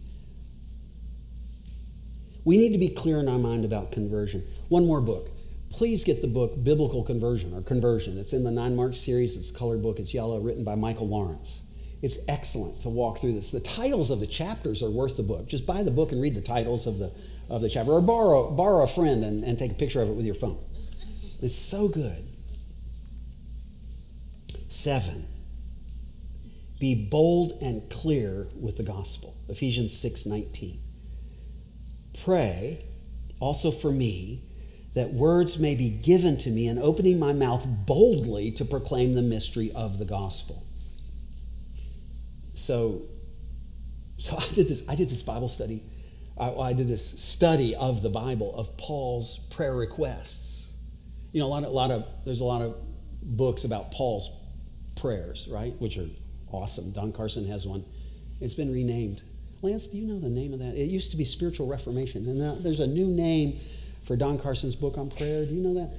[2.44, 4.42] We need to be clear in our mind about conversion.
[4.68, 5.30] One more book.
[5.70, 8.16] Please get the book Biblical Conversion or Conversion.
[8.16, 9.36] It's in the Nine Mark series.
[9.36, 9.98] It's a colored book.
[9.98, 11.60] It's yellow, written by Michael Lawrence.
[12.00, 13.50] It's excellent to walk through this.
[13.50, 15.48] The titles of the chapters are worth the book.
[15.48, 17.12] Just buy the book and read the titles of the,
[17.50, 20.14] of the chapter, or borrow, borrow a friend and, and take a picture of it
[20.14, 20.58] with your phone.
[21.42, 22.27] It's so good.
[24.78, 25.26] Seven,
[26.78, 29.34] be bold and clear with the gospel.
[29.48, 30.78] Ephesians 6 19.
[32.22, 32.84] Pray
[33.40, 34.44] also for me
[34.94, 39.22] that words may be given to me in opening my mouth boldly to proclaim the
[39.22, 40.64] mystery of the gospel.
[42.54, 43.02] So,
[44.16, 45.82] so I did this, I did this Bible study.
[46.38, 50.72] I, I did this study of the Bible of Paul's prayer requests.
[51.32, 52.76] You know, a lot of, a lot of there's a lot of
[53.20, 54.30] books about Paul's
[55.00, 55.74] prayers, right?
[55.80, 56.08] Which are
[56.50, 56.92] awesome.
[56.92, 57.84] Don Carson has one.
[58.40, 59.22] It's been renamed.
[59.62, 60.76] Lance, do you know the name of that?
[60.76, 63.58] It used to be Spiritual Reformation, and now there's a new name
[64.04, 65.44] for Don Carson's book on prayer.
[65.44, 65.90] Do you know that?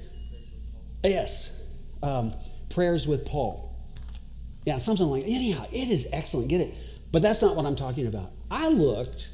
[1.04, 1.50] Yes,
[2.02, 2.34] um,
[2.70, 3.74] Prayers with Paul.
[4.64, 5.66] Yeah, something like anyhow.
[5.72, 6.48] It is excellent.
[6.48, 6.74] Get it,
[7.12, 8.30] but that's not what I'm talking about.
[8.50, 9.30] I looked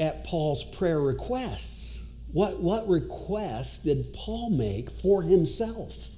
[0.00, 2.08] at Paul's prayer requests.
[2.32, 6.08] What what requests did Paul make for himself?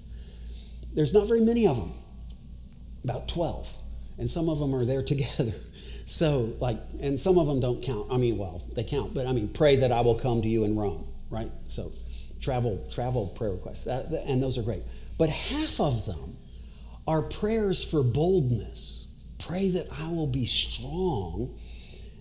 [0.95, 1.93] There's not very many of them.
[3.05, 3.77] About twelve
[4.19, 5.55] and some of them are there together.
[6.07, 8.09] So, like, and some of them don't count.
[8.11, 10.65] I mean, well, they count, but I mean, pray that I will come to you
[10.65, 11.51] in Rome, right?
[11.67, 11.93] So,
[12.41, 14.83] travel, travel prayer requests, and those are great.
[15.19, 16.37] But half of them
[17.07, 19.07] are prayers for boldness.
[19.39, 21.59] Pray that I will be strong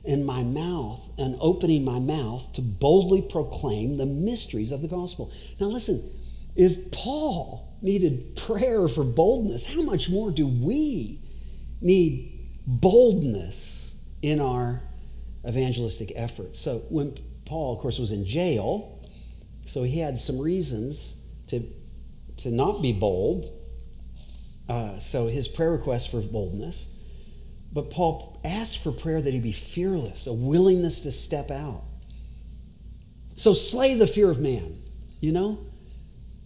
[0.03, 5.31] in my mouth and opening my mouth to boldly proclaim the mysteries of the gospel.
[5.59, 6.09] Now, listen,
[6.55, 11.19] if Paul needed prayer for boldness, how much more do we
[11.81, 12.33] need
[12.65, 14.81] boldness in our
[15.47, 16.59] evangelistic efforts.
[16.59, 19.01] So when Paul, of course, was in jail,
[19.65, 21.15] so he had some reasons
[21.47, 21.63] to,
[22.37, 23.51] to not be bold.
[24.67, 26.87] Uh, so his prayer request for boldness.
[27.71, 31.83] But Paul asked for prayer that he be fearless, a willingness to step out.
[33.35, 34.81] So slay the fear of man,
[35.19, 35.59] you know?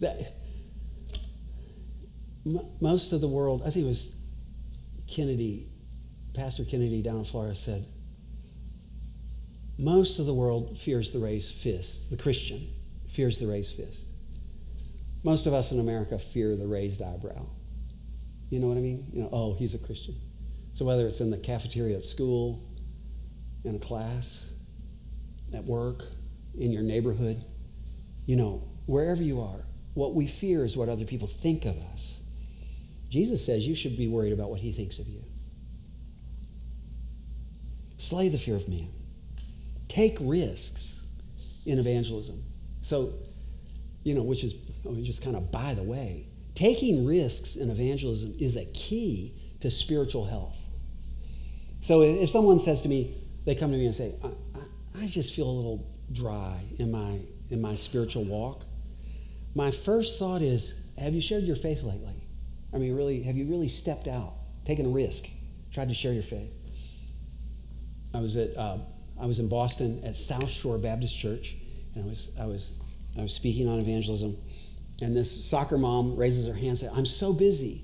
[0.00, 0.34] That,
[2.80, 4.12] most of the world, I think it was
[5.08, 5.68] Kennedy,
[6.34, 7.86] Pastor Kennedy down in Florida said,
[9.78, 12.10] most of the world fears the raised fist.
[12.10, 12.68] The Christian
[13.08, 14.06] fears the raised fist.
[15.22, 17.46] Most of us in America fear the raised eyebrow.
[18.50, 19.08] You know what I mean?
[19.12, 20.16] You know, oh, he's a Christian.
[20.74, 22.64] So whether it's in the cafeteria at school,
[23.64, 24.46] in a class,
[25.52, 26.04] at work,
[26.56, 27.44] in your neighborhood,
[28.26, 32.20] you know, wherever you are, what we fear is what other people think of us.
[33.10, 35.24] Jesus says you should be worried about what he thinks of you.
[37.96, 38.88] Slay the fear of man.
[39.88, 41.02] Take risks
[41.64, 42.44] in evangelism.
[42.80, 43.12] So,
[44.04, 47.56] you know, which is oh, I mean, just kind of by the way, taking risks
[47.56, 50.58] in evangelism is a key to spiritual health.
[51.80, 55.06] So if someone says to me, they come to me and say, I, I, I
[55.06, 57.20] just feel a little dry in my,
[57.50, 58.64] in my spiritual walk,
[59.58, 62.22] my first thought is, have you shared your faith lately?
[62.72, 65.26] I mean, really, have you really stepped out, taken a risk,
[65.72, 66.52] tried to share your faith?
[68.14, 68.78] I was at uh,
[69.20, 71.56] I was in Boston at South Shore Baptist Church,
[71.96, 72.78] and I was, I was,
[73.18, 74.36] I was speaking on evangelism.
[75.02, 77.82] And this soccer mom raises her hand and says, I'm so busy.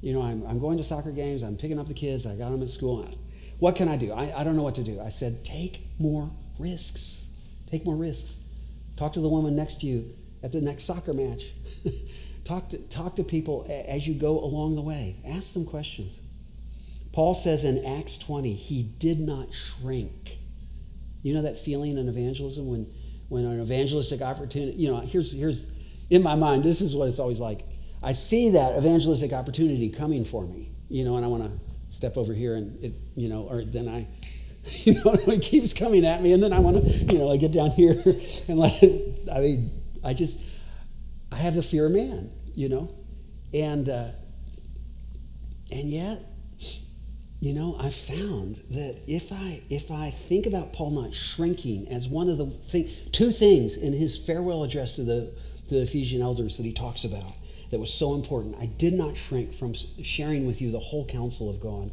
[0.00, 2.50] You know, I'm, I'm going to soccer games, I'm picking up the kids, I got
[2.50, 3.04] them at school.
[3.58, 4.12] What can I do?
[4.12, 5.00] I, I don't know what to do.
[5.00, 7.24] I said, take more risks.
[7.68, 8.36] Take more risks.
[8.96, 10.14] Talk to the woman next to you
[10.46, 11.52] at the next soccer match.
[12.44, 15.16] talk, to, talk to people as you go along the way.
[15.26, 16.20] Ask them questions.
[17.12, 20.38] Paul says in Acts 20, he did not shrink
[21.26, 22.86] you know that feeling in evangelism when,
[23.28, 25.68] when an evangelistic opportunity, you know, here's, here's,
[26.08, 27.64] in my mind, this is what it's always like.
[28.00, 31.50] I see that evangelistic opportunity coming for me, you know, and I want to
[31.92, 34.06] step over here and it, you know, or then I,
[34.84, 37.38] you know, it keeps coming at me, and then I want to, you know, I
[37.38, 38.00] get down here
[38.48, 39.28] and let it.
[39.34, 39.75] I mean,
[40.06, 40.38] I just,
[41.32, 42.94] I have the fear of man, you know,
[43.52, 44.08] and uh,
[45.70, 46.22] and yet
[47.40, 52.08] you know, I found that if I if I think about Paul not shrinking as
[52.08, 55.32] one of the thing, two things in his farewell address to the
[55.68, 57.34] to the Ephesian elders that he talks about
[57.70, 58.56] that was so important.
[58.58, 61.90] I did not shrink from sharing with you the whole counsel of God.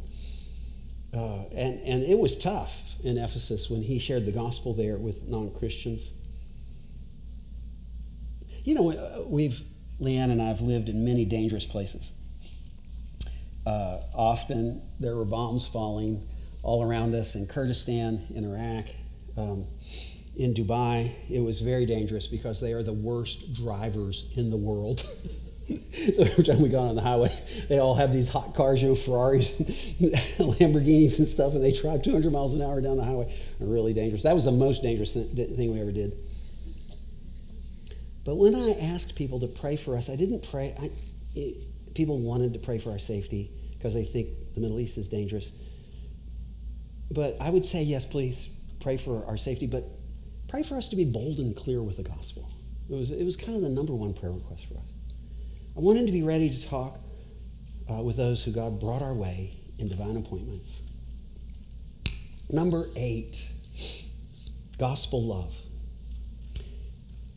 [1.12, 5.28] Uh, and, and it was tough in Ephesus when he shared the gospel there with
[5.28, 6.12] non Christians.
[8.64, 9.60] You know, uh, we've,
[10.00, 12.12] Leanne and I have lived in many dangerous places.
[13.66, 16.26] Uh, often there were bombs falling
[16.62, 18.86] all around us in Kurdistan, in Iraq,
[19.36, 19.66] um,
[20.34, 21.12] in Dubai.
[21.30, 25.00] It was very dangerous because they are the worst drivers in the world.
[26.14, 27.32] so every time we got on the highway,
[27.68, 29.50] they all have these hot cars, you know, Ferraris,
[30.38, 33.34] Lamborghinis and stuff, and they drive 200 miles an hour down the highway.
[33.60, 34.22] Really dangerous.
[34.22, 36.16] That was the most dangerous thing we ever did.
[38.24, 40.74] But when I asked people to pray for us, I didn't pray.
[40.80, 40.90] I,
[41.34, 45.08] it, people wanted to pray for our safety because they think the Middle East is
[45.08, 45.50] dangerous.
[47.10, 48.48] But I would say, yes, please
[48.80, 49.84] pray for our safety, but
[50.48, 52.50] pray for us to be bold and clear with the gospel.
[52.88, 54.92] It was, it was kind of the number one prayer request for us.
[55.76, 56.98] I wanted to be ready to talk
[57.90, 60.82] uh, with those who God brought our way in divine appointments.
[62.50, 63.50] Number eight,
[64.78, 65.56] gospel love.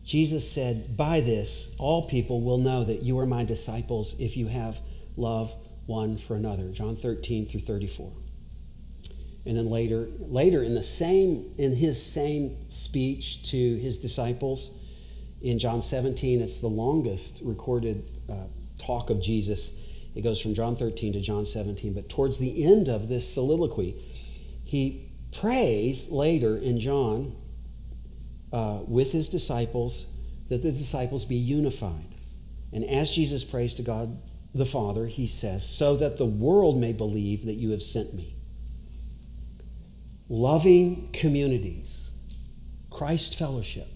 [0.07, 4.47] Jesus said, By this, all people will know that you are my disciples if you
[4.47, 4.79] have
[5.17, 5.53] love
[5.85, 6.69] one for another.
[6.69, 8.13] John 13 through 34.
[9.45, 14.71] And then later, later in the same, in his same speech to his disciples,
[15.41, 19.73] in John 17, it's the longest recorded uh, talk of Jesus.
[20.15, 21.93] It goes from John 13 to John 17.
[21.93, 23.95] But towards the end of this soliloquy,
[24.63, 27.35] he prays later in John
[28.51, 30.05] uh, with his disciples
[30.49, 32.15] that the disciples be unified.
[32.71, 34.17] And as Jesus prays to God
[34.53, 38.35] the Father, he says, so that the world may believe that you have sent me.
[40.29, 42.11] Loving communities,
[42.89, 43.87] Christ fellowship,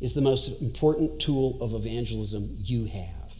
[0.00, 3.34] is the most important tool of evangelism you have.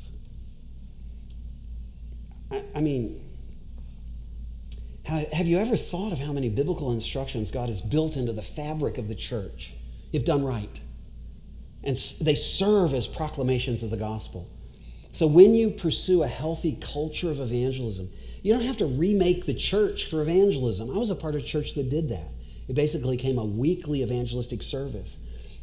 [2.51, 3.25] I, I mean,
[5.05, 8.97] have you ever thought of how many biblical instructions God has built into the fabric
[8.99, 9.75] of the church?
[10.13, 10.81] If done right.
[11.83, 14.51] And they serve as proclamations of the gospel.
[15.13, 18.11] So when you pursue a healthy culture of evangelism,
[18.43, 20.91] you don't have to remake the church for evangelism.
[20.91, 22.29] I was a part of a church that did that.
[22.69, 25.19] It basically became a weekly evangelistic service.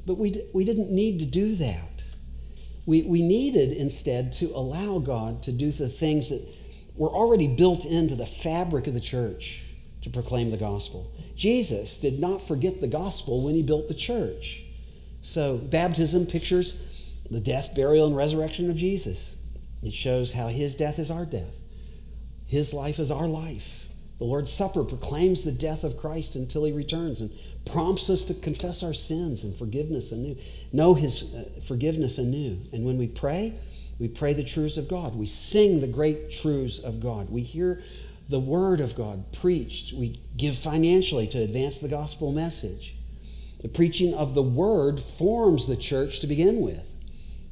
[0.05, 2.03] But we, we didn't need to do that.
[2.85, 6.47] We, we needed instead to allow God to do the things that
[6.95, 9.63] were already built into the fabric of the church
[10.01, 11.11] to proclaim the gospel.
[11.37, 14.63] Jesus did not forget the gospel when he built the church.
[15.21, 16.83] So, baptism pictures
[17.29, 19.35] the death, burial, and resurrection of Jesus.
[19.83, 21.59] It shows how his death is our death.
[22.47, 23.89] His life is our life.
[24.17, 27.31] The Lord's Supper proclaims the death of Christ until he returns and
[27.65, 30.37] prompts us to confess our sins and forgiveness anew,
[30.73, 32.61] know his uh, forgiveness anew.
[32.73, 33.59] And when we pray,
[33.99, 35.15] we pray the truths of God.
[35.15, 37.29] We sing the great truths of God.
[37.29, 37.83] We hear
[38.29, 39.93] the word of God preached.
[39.93, 42.95] We give financially to advance the gospel message.
[43.61, 46.87] The preaching of the word forms the church to begin with.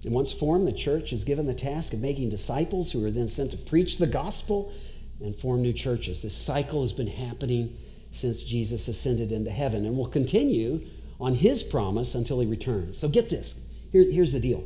[0.03, 3.27] And once formed, the church is given the task of making disciples who are then
[3.27, 4.71] sent to preach the gospel
[5.19, 6.21] and form new churches.
[6.21, 7.75] This cycle has been happening
[8.11, 10.81] since Jesus ascended into heaven and will continue
[11.19, 12.97] on his promise until he returns.
[12.97, 13.55] So get this.
[13.91, 14.63] Here, here's the deal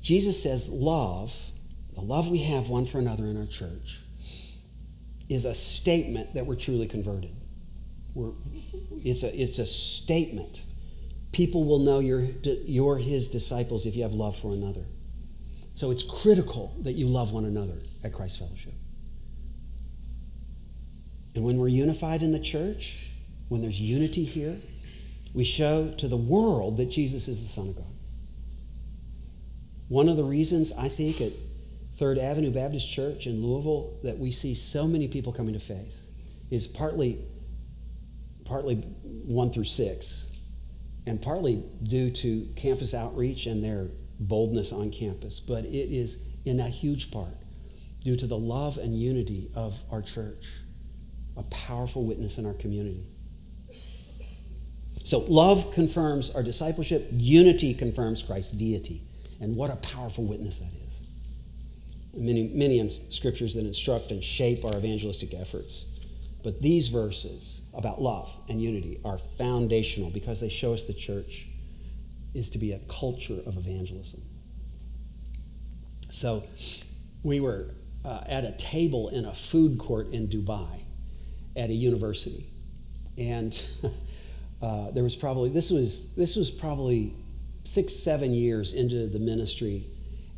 [0.00, 1.34] Jesus says, Love,
[1.94, 4.00] the love we have one for another in our church,
[5.28, 7.34] is a statement that we're truly converted.
[8.14, 8.32] We're,
[9.04, 10.62] it's, a, it's a statement.
[11.32, 14.84] People will know you're, you're his disciples if you have love for another.
[15.74, 18.74] So it's critical that you love one another at Christ Fellowship.
[21.34, 23.06] And when we're unified in the church,
[23.48, 24.58] when there's unity here,
[25.32, 27.86] we show to the world that Jesus is the Son of God.
[29.88, 31.32] One of the reasons I think at
[31.96, 36.02] Third Avenue Baptist Church in Louisville that we see so many people coming to faith
[36.50, 37.20] is partly,
[38.44, 40.28] partly one through six,
[41.06, 43.88] and partly due to campus outreach and their
[44.18, 47.36] boldness on campus, but it is in a huge part
[48.04, 50.46] due to the love and unity of our church,
[51.36, 53.04] a powerful witness in our community.
[55.04, 59.02] So, love confirms our discipleship, unity confirms Christ's deity.
[59.40, 60.81] And what a powerful witness that is.
[62.14, 65.86] Many, many scriptures that instruct and shape our evangelistic efforts.
[66.42, 71.46] But these verses about love and unity are foundational because they show us the church
[72.34, 74.22] is to be a culture of evangelism.
[76.10, 76.44] So
[77.22, 80.80] we were uh, at a table in a food court in Dubai
[81.56, 82.46] at a university.
[83.16, 83.60] And
[84.62, 87.14] uh, there was probably, this was, this was probably
[87.64, 89.86] six, seven years into the ministry,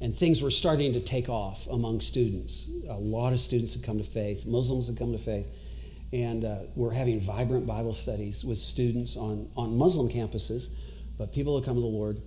[0.01, 2.69] and things were starting to take off among students.
[2.89, 5.47] A lot of students had come to faith, Muslims had come to faith,
[6.13, 10.69] and uh, we're having vibrant Bible studies with students on, on Muslim campuses,
[11.19, 12.21] but people have come to the Lord.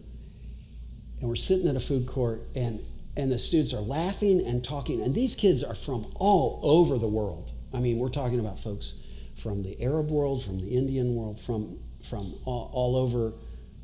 [1.19, 2.79] And we're sitting at a food court, and
[3.17, 5.01] and the students are laughing and talking.
[5.01, 7.51] And these kids are from all over the world.
[7.73, 8.93] I mean, we're talking about folks
[9.41, 13.33] from the Arab world, from the Indian world, from, from all, all over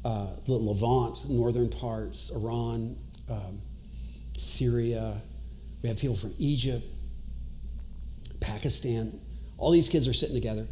[0.06, 2.96] uh, the Levant, northern parts, Iran,
[3.28, 3.62] um,
[4.38, 5.22] Syria.
[5.82, 6.86] We have people from Egypt,
[8.40, 9.20] Pakistan.
[9.58, 10.68] All these kids are sitting together.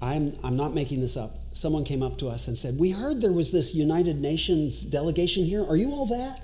[0.00, 1.36] I'm, I'm not making this up.
[1.52, 5.44] Someone came up to us and said, We heard there was this United Nations delegation
[5.44, 5.64] here.
[5.64, 6.42] Are you all that?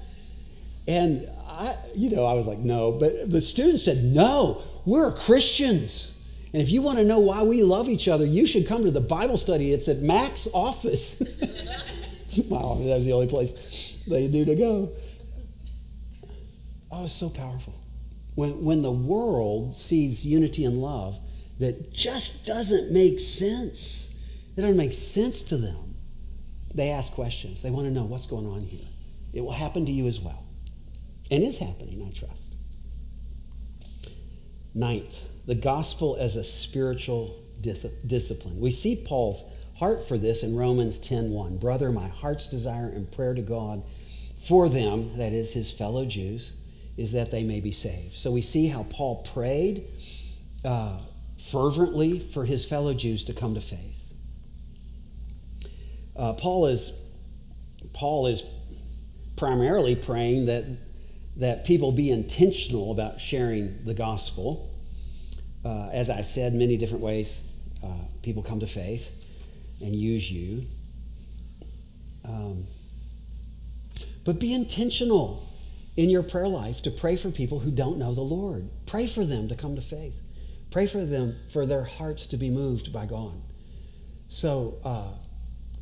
[0.89, 2.93] And I, you know, I was like, no.
[2.93, 6.15] But the students said, no, we're Christians.
[6.53, 8.91] And if you want to know why we love each other, you should come to
[8.91, 9.73] the Bible study.
[9.73, 11.21] It's at Mack's office.
[12.51, 14.91] Office, that was the only place they knew to go.
[16.91, 17.75] Oh, it's so powerful.
[18.35, 21.19] When, when the world sees unity and love
[21.59, 24.09] that just doesn't make sense,
[24.57, 25.97] it doesn't make sense to them,
[26.75, 27.63] they ask questions.
[27.63, 28.87] They want to know what's going on here.
[29.33, 30.45] It will happen to you as well
[31.31, 32.55] and is happening, I trust.
[34.75, 38.61] Ninth, the gospel as a spiritual discipline.
[38.61, 39.45] We see Paul's
[39.79, 41.59] heart for this in Romans 10:1.
[41.59, 43.83] Brother, my heart's desire and prayer to God
[44.37, 46.55] for them, that is his fellow Jews,
[46.99, 48.17] is that they may be saved.
[48.17, 49.87] So we see how Paul prayed
[50.65, 50.99] uh,
[51.41, 54.13] fervently for his fellow Jews to come to faith.
[56.17, 56.93] Uh, Paul is
[57.93, 58.43] Paul is
[59.37, 60.65] primarily praying that
[61.37, 64.75] that people be intentional about sharing the gospel.
[65.65, 67.41] Uh, as I've said, many different ways
[67.83, 69.13] uh, people come to faith
[69.81, 70.67] and use you.
[72.25, 72.67] Um,
[74.25, 75.48] but be intentional
[75.99, 78.71] in your prayer life to pray for people who don't know the Lord.
[78.87, 80.21] Pray for them to come to faith.
[80.71, 83.43] Pray for them for their hearts to be moved by God.
[84.29, 85.19] So, uh,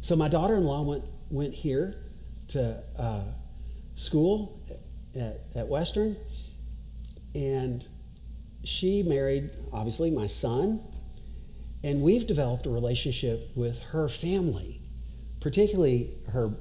[0.01, 1.97] so my daughter-in-law went went here
[2.49, 3.25] to uh,
[3.95, 4.59] school
[5.15, 6.17] at, at Western,
[7.35, 7.87] and
[8.65, 10.81] she married, obviously, my son,
[11.85, 14.81] and we've developed a relationship with her family,
[15.41, 16.53] particularly her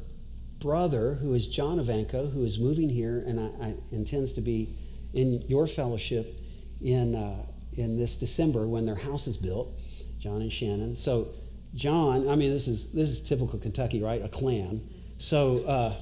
[0.65, 4.75] brother, who is John Ivanko, who is moving here and I, I intends to be
[5.13, 6.39] in your fellowship
[6.81, 9.79] in, uh, in this December when their house is built,
[10.17, 10.95] John and Shannon.
[10.95, 11.27] So,
[11.75, 14.23] John, I mean, this is, this is typical Kentucky, right?
[14.23, 14.89] A clan.
[15.19, 15.93] So, uh,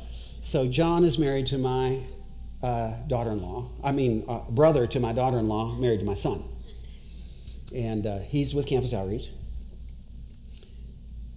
[0.41, 1.99] so John is married to my
[2.63, 6.05] uh, daughter in law, I mean, uh, brother to my daughter in law, married to
[6.05, 6.41] my son.
[7.75, 9.27] And uh, he's with Campus Outreach.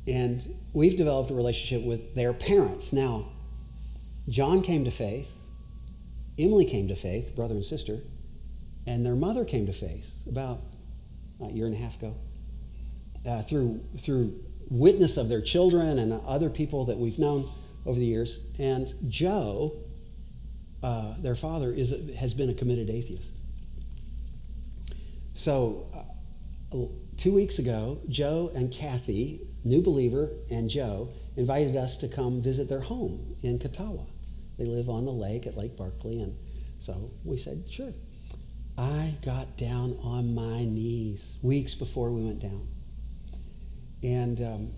[0.07, 2.93] And we've developed a relationship with their parents.
[2.93, 3.31] Now,
[4.29, 5.33] John came to faith,
[6.39, 8.01] Emily came to faith, brother and sister,
[8.87, 10.61] and their mother came to faith about
[11.43, 12.15] a year and a half ago
[13.27, 17.49] uh, through, through witness of their children and other people that we've known
[17.87, 18.41] over the years.
[18.59, 19.73] And Joe,
[20.83, 23.33] uh, their father, is, has been a committed atheist.
[25.33, 26.77] So, uh,
[27.17, 32.69] two weeks ago, Joe and Kathy, new believer, and Joe invited us to come visit
[32.69, 34.07] their home in Kuttawa.
[34.59, 36.37] They live on the lake at Lake Barkley, and
[36.79, 37.93] so we said, sure.
[38.79, 42.69] I got down on my knees weeks before we went down.
[44.03, 44.73] And um,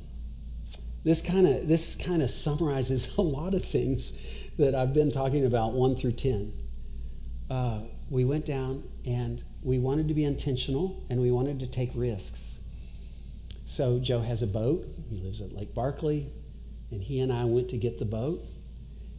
[1.05, 4.13] this kind of this kind of summarizes a lot of things
[4.57, 6.53] that I've been talking about, one through ten.
[7.51, 7.81] Uh,
[8.11, 12.58] we went down and we wanted to be intentional and we wanted to take risks.
[13.69, 14.87] So Joe has a boat.
[15.11, 16.31] He lives at Lake Barkley,
[16.91, 18.43] and he and I went to get the boat.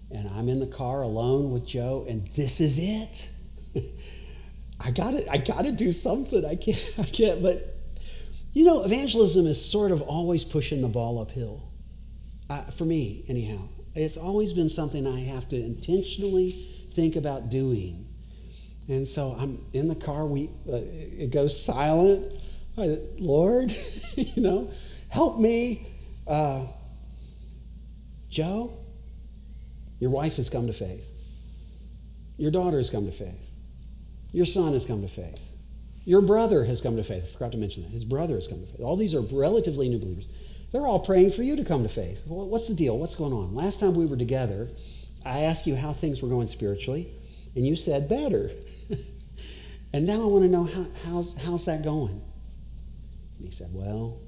[0.10, 3.30] And I'm in the car alone with Joe, and this is it.
[4.80, 6.44] I got to I got to do something.
[6.44, 6.94] I can't.
[6.98, 7.44] I can't.
[7.44, 7.78] But
[8.52, 11.70] you know, evangelism is sort of always pushing the ball uphill.
[12.50, 18.08] Uh, for me, anyhow, it's always been something I have to intentionally think about doing.
[18.88, 20.26] And so I'm in the car.
[20.26, 22.34] We uh, it goes silent.
[23.18, 23.74] Lord,
[24.16, 24.72] you know,
[25.10, 25.88] help me.
[26.28, 26.66] Uh,
[28.30, 28.78] Joe,
[30.00, 31.06] your wife has come to faith.
[32.38, 33.50] Your daughter has come to faith.
[34.32, 35.42] Your son has come to faith.
[36.06, 37.24] Your brother has come to faith.
[37.24, 37.92] I forgot to mention that.
[37.92, 38.82] His brother has come to faith.
[38.82, 40.28] All these are relatively new believers.
[40.72, 42.22] They're all praying for you to come to faith.
[42.26, 42.98] Well, what's the deal?
[42.98, 43.56] What's going on?
[43.56, 44.70] Last time we were together,
[45.26, 47.12] I asked you how things were going spiritually,
[47.56, 48.52] and you said better.
[49.94, 52.22] and now I want to know how, how's, how's that going?
[53.40, 54.20] And he said, Well,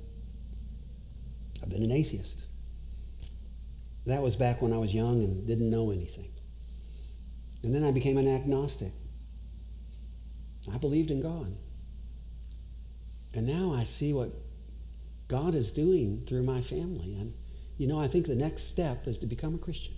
[1.61, 2.45] I've been an atheist.
[4.05, 6.31] That was back when I was young and didn't know anything.
[7.63, 8.93] And then I became an agnostic.
[10.73, 11.55] I believed in God.
[13.33, 14.31] And now I see what
[15.27, 17.13] God is doing through my family.
[17.13, 17.33] And,
[17.77, 19.93] you know, I think the next step is to become a Christian.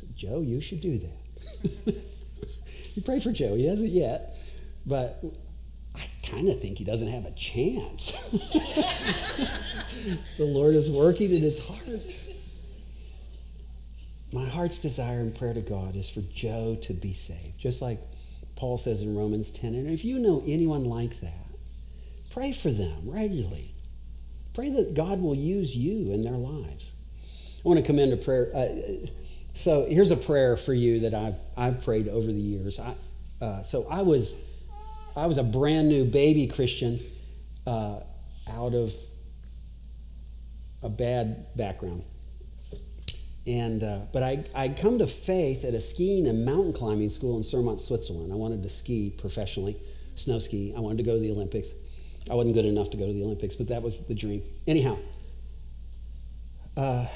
[0.00, 1.94] So, Joe, you should do that.
[2.94, 3.56] you pray for Joe.
[3.56, 4.36] He hasn't yet.
[4.86, 5.22] But
[6.30, 8.28] kind of think he doesn't have a chance.
[10.36, 12.20] the Lord is working in his heart.
[14.32, 18.00] My heart's desire and prayer to God is for Joe to be saved, just like
[18.56, 19.74] Paul says in Romans 10.
[19.74, 21.46] And if you know anyone like that,
[22.30, 23.74] pray for them regularly.
[24.52, 26.94] Pray that God will use you in their lives.
[27.64, 28.50] I want to commend a prayer.
[28.54, 29.06] Uh,
[29.54, 32.78] so here's a prayer for you that I've, I've prayed over the years.
[32.78, 32.94] I,
[33.40, 34.34] uh, so I was,
[35.16, 37.00] I was a brand new baby Christian
[37.66, 38.00] uh,
[38.48, 38.94] out of
[40.82, 42.04] a bad background.
[43.46, 47.36] And, uh, but I, I'd come to faith at a skiing and mountain climbing school
[47.36, 48.32] in Zermatt, Switzerland.
[48.32, 49.76] I wanted to ski professionally,
[50.14, 50.74] snow ski.
[50.76, 51.70] I wanted to go to the Olympics.
[52.30, 54.42] I wasn't good enough to go to the Olympics, but that was the dream.
[54.66, 54.98] Anyhow,
[56.76, 57.06] uh,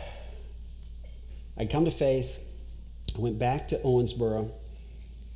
[1.59, 2.39] I'd come to faith.
[3.15, 4.53] I went back to Owensboro,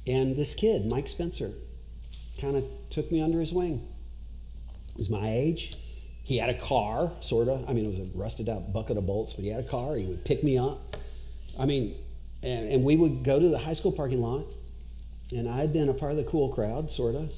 [0.07, 1.53] and this kid, Mike Spencer,
[2.41, 3.87] kind of took me under his wing.
[4.95, 5.77] He was my age.
[6.23, 7.69] He had a car, sort of.
[7.69, 9.97] I mean, it was a rusted out bucket of bolts, but he had a car.
[9.97, 10.97] He would pick me up.
[11.59, 11.97] I mean,
[12.43, 14.45] and, and we would go to the high school parking lot,
[15.31, 17.33] and I'd been a part of the cool crowd, sort of.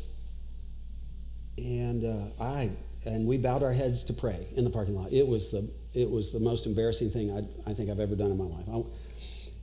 [1.59, 2.71] And uh, I
[3.05, 5.13] and we bowed our heads to pray in the parking lot.
[5.13, 8.31] It was the it was the most embarrassing thing I, I think I've ever done
[8.31, 8.65] in my life.
[8.71, 8.83] I,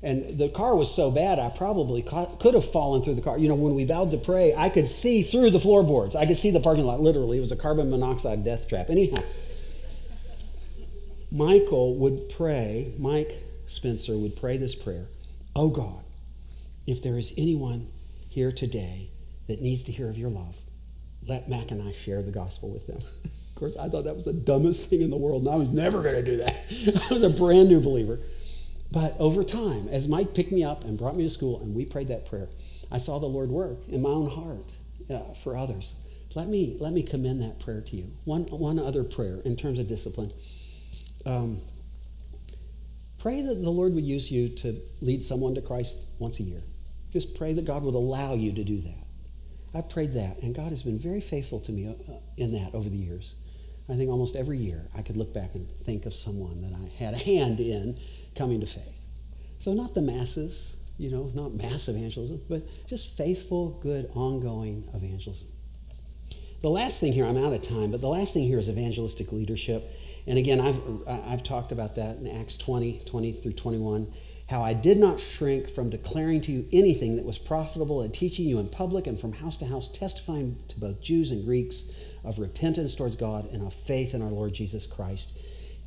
[0.05, 3.39] and the car was so bad, I probably caught, could have fallen through the car.
[3.39, 6.15] You know, when we bowed to pray, I could see through the floorboards.
[6.15, 7.39] I could see the parking lot, literally.
[7.39, 8.91] It was a carbon monoxide death trap.
[8.91, 9.23] Anyhow,
[11.31, 15.07] Michael would pray, Mike Spencer would pray this prayer
[15.55, 16.03] Oh God,
[16.85, 17.87] if there is anyone
[18.29, 19.09] here today
[19.47, 20.57] that needs to hear of your love,
[21.27, 22.97] let Mack and I share the gospel with them.
[23.23, 25.69] of course, I thought that was the dumbest thing in the world, and I was
[25.69, 27.07] never going to do that.
[27.09, 28.19] I was a brand new believer.
[28.91, 31.86] But over time, as Mike picked me up and brought me to school and we
[31.86, 32.49] prayed that prayer,
[32.91, 34.75] I saw the Lord work in my own heart
[35.09, 35.95] uh, for others.
[36.33, 38.11] Let me, let me commend that prayer to you.
[38.25, 40.33] One, one other prayer in terms of discipline.
[41.25, 41.61] Um,
[43.17, 46.61] pray that the Lord would use you to lead someone to Christ once a year.
[47.11, 49.05] Just pray that God would allow you to do that.
[49.73, 52.89] I've prayed that, and God has been very faithful to me uh, in that over
[52.89, 53.36] the years.
[53.89, 57.03] I think almost every year I could look back and think of someone that I
[57.03, 57.99] had a hand in
[58.36, 58.99] coming to faith.
[59.59, 65.47] So, not the masses, you know, not mass evangelism, but just faithful, good, ongoing evangelism.
[66.61, 69.31] The last thing here, I'm out of time, but the last thing here is evangelistic
[69.31, 69.91] leadership.
[70.25, 74.11] And again, I've, I've talked about that in Acts 20, 20 through 21,
[74.49, 78.45] how I did not shrink from declaring to you anything that was profitable and teaching
[78.45, 81.86] you in public and from house to house, testifying to both Jews and Greeks
[82.23, 85.38] of repentance towards God and of faith in our Lord Jesus Christ.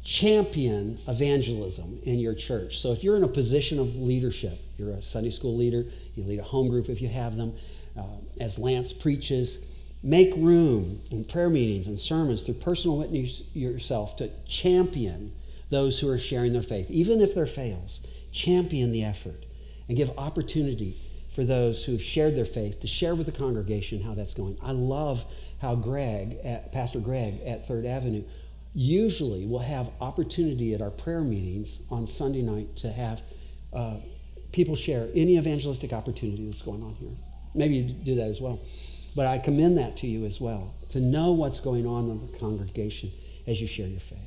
[0.09, 2.79] Champion evangelism in your church.
[2.79, 5.85] So if you're in a position of leadership, you're a Sunday school leader,
[6.15, 7.55] you lead a home group if you have them,
[7.95, 8.05] uh,
[8.41, 9.59] as Lance preaches,
[10.03, 15.35] make room in prayer meetings and sermons through personal witness yourself to champion
[15.69, 18.01] those who are sharing their faith, even if there fails.
[18.33, 19.45] Champion the effort
[19.89, 20.97] and give opportunity
[21.35, 24.57] for those who have shared their faith to share with the congregation how that's going.
[24.63, 25.27] I love
[25.61, 28.25] how Greg, at, Pastor Greg at Third Avenue,
[28.75, 33.23] usually we'll have opportunity at our prayer meetings on Sunday night to have
[33.73, 33.97] uh,
[34.53, 37.17] people share any evangelistic opportunity that's going on here.
[37.55, 38.61] Maybe you do that as well.
[39.17, 42.39] But I commend that to you as well, to know what's going on in the
[42.39, 43.11] congregation
[43.47, 44.19] as you share your faith.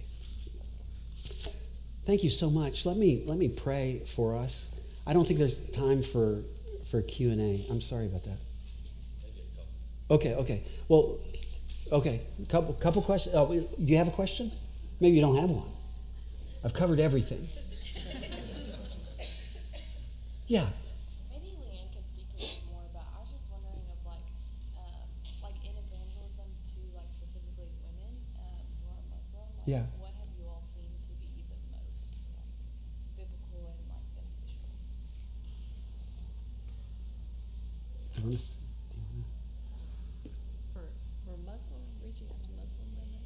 [2.06, 2.86] Thank you so much.
[2.86, 4.68] Let me, let me pray for us.
[5.06, 6.42] I don't think there's time for,
[6.90, 7.66] for Q&A.
[7.70, 8.38] I'm sorry about that.
[10.10, 10.64] Okay, okay.
[10.90, 11.20] Well,
[11.92, 12.22] okay.
[12.50, 13.36] Couple, couple questions.
[13.36, 14.52] Oh, do you have a question?
[15.00, 15.70] Maybe you don't have one.
[16.64, 17.48] I've covered everything.
[20.52, 20.68] Yeah.
[21.32, 24.28] Maybe Leanne can speak to this more, but I was just wondering of like,
[24.76, 25.08] um,
[25.40, 29.48] like in evangelism to like specifically women um, who are Muslim.
[29.48, 29.88] Like, yeah.
[29.96, 32.52] What have you all seen to be the most like,
[33.16, 35.08] biblical and like beneficial you want
[38.12, 38.20] to,
[40.76, 40.84] For,
[41.24, 43.24] for Muslim, reaching out to Muslim women?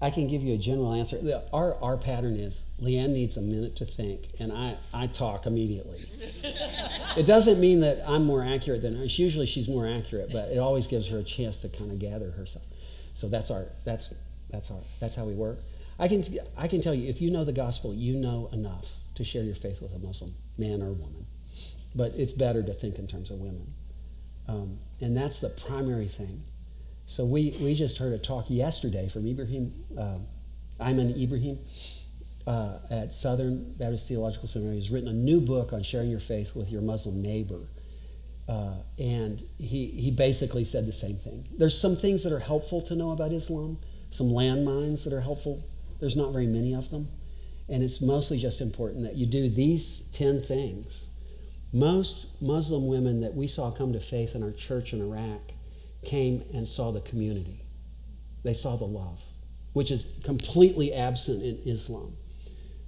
[0.00, 1.18] I can give you a general answer.
[1.52, 6.04] Our, our pattern is Leanne needs a minute to think, and I, I talk immediately.
[7.16, 9.04] it doesn't mean that I'm more accurate than her.
[9.04, 12.32] Usually she's more accurate, but it always gives her a chance to kind of gather
[12.32, 12.64] herself.
[13.14, 14.12] So that's our that's
[14.50, 15.60] that's our that's how we work.
[15.98, 16.22] I can
[16.58, 19.54] I can tell you if you know the gospel, you know enough to share your
[19.54, 21.26] faith with a Muslim man or woman.
[21.94, 23.72] But it's better to think in terms of women,
[24.46, 26.44] um, and that's the primary thing.
[27.06, 30.18] So we we just heard a talk yesterday from Ibrahim, uh,
[30.80, 31.58] Ayman Ibrahim.
[32.46, 36.54] Uh, at Southern Baptist Theological Seminary, he's written a new book on sharing your faith
[36.54, 37.58] with your Muslim neighbor.
[38.48, 41.48] Uh, and he, he basically said the same thing.
[41.58, 43.78] There's some things that are helpful to know about Islam,
[44.10, 45.64] some landmines that are helpful.
[45.98, 47.08] There's not very many of them.
[47.68, 51.08] And it's mostly just important that you do these 10 things.
[51.72, 55.55] Most Muslim women that we saw come to faith in our church in Iraq
[56.06, 57.60] came and saw the community.
[58.44, 59.20] They saw the love,
[59.74, 62.16] which is completely absent in Islam.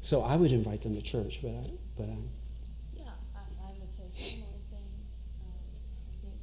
[0.01, 2.17] So I would invite them to church, but I, but I,
[2.95, 5.03] Yeah, I, I would say similar things.
[5.43, 5.59] Um,
[6.07, 6.39] I think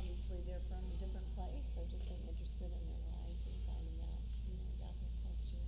[0.00, 4.00] obviously they're from a different place, so just being interested in their lives and finding
[4.08, 5.64] out, you know, about their culture.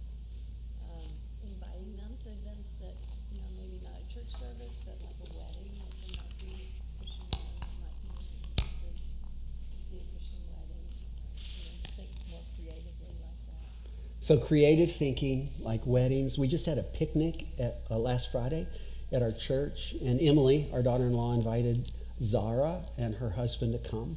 [0.89, 1.13] Um,
[1.45, 2.97] inviting them to events that,
[3.29, 6.73] you know, maybe not a church service, but like a wedding, like there might be
[6.97, 12.45] Christian wedding, might be interested to see a Christian wedding, or, you know, think more
[12.57, 13.77] creatively like that.
[14.25, 16.39] So creative thinking, like weddings.
[16.39, 18.67] We just had a picnic at, uh, last Friday
[19.13, 24.17] at our church, and Emily, our daughter-in-law, invited Zara and her husband to come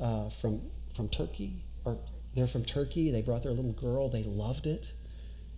[0.00, 0.62] uh, from
[0.96, 1.62] from Turkey.
[1.84, 1.98] Or
[2.34, 3.10] they're from Turkey.
[3.10, 4.08] They brought their little girl.
[4.08, 4.92] They loved it,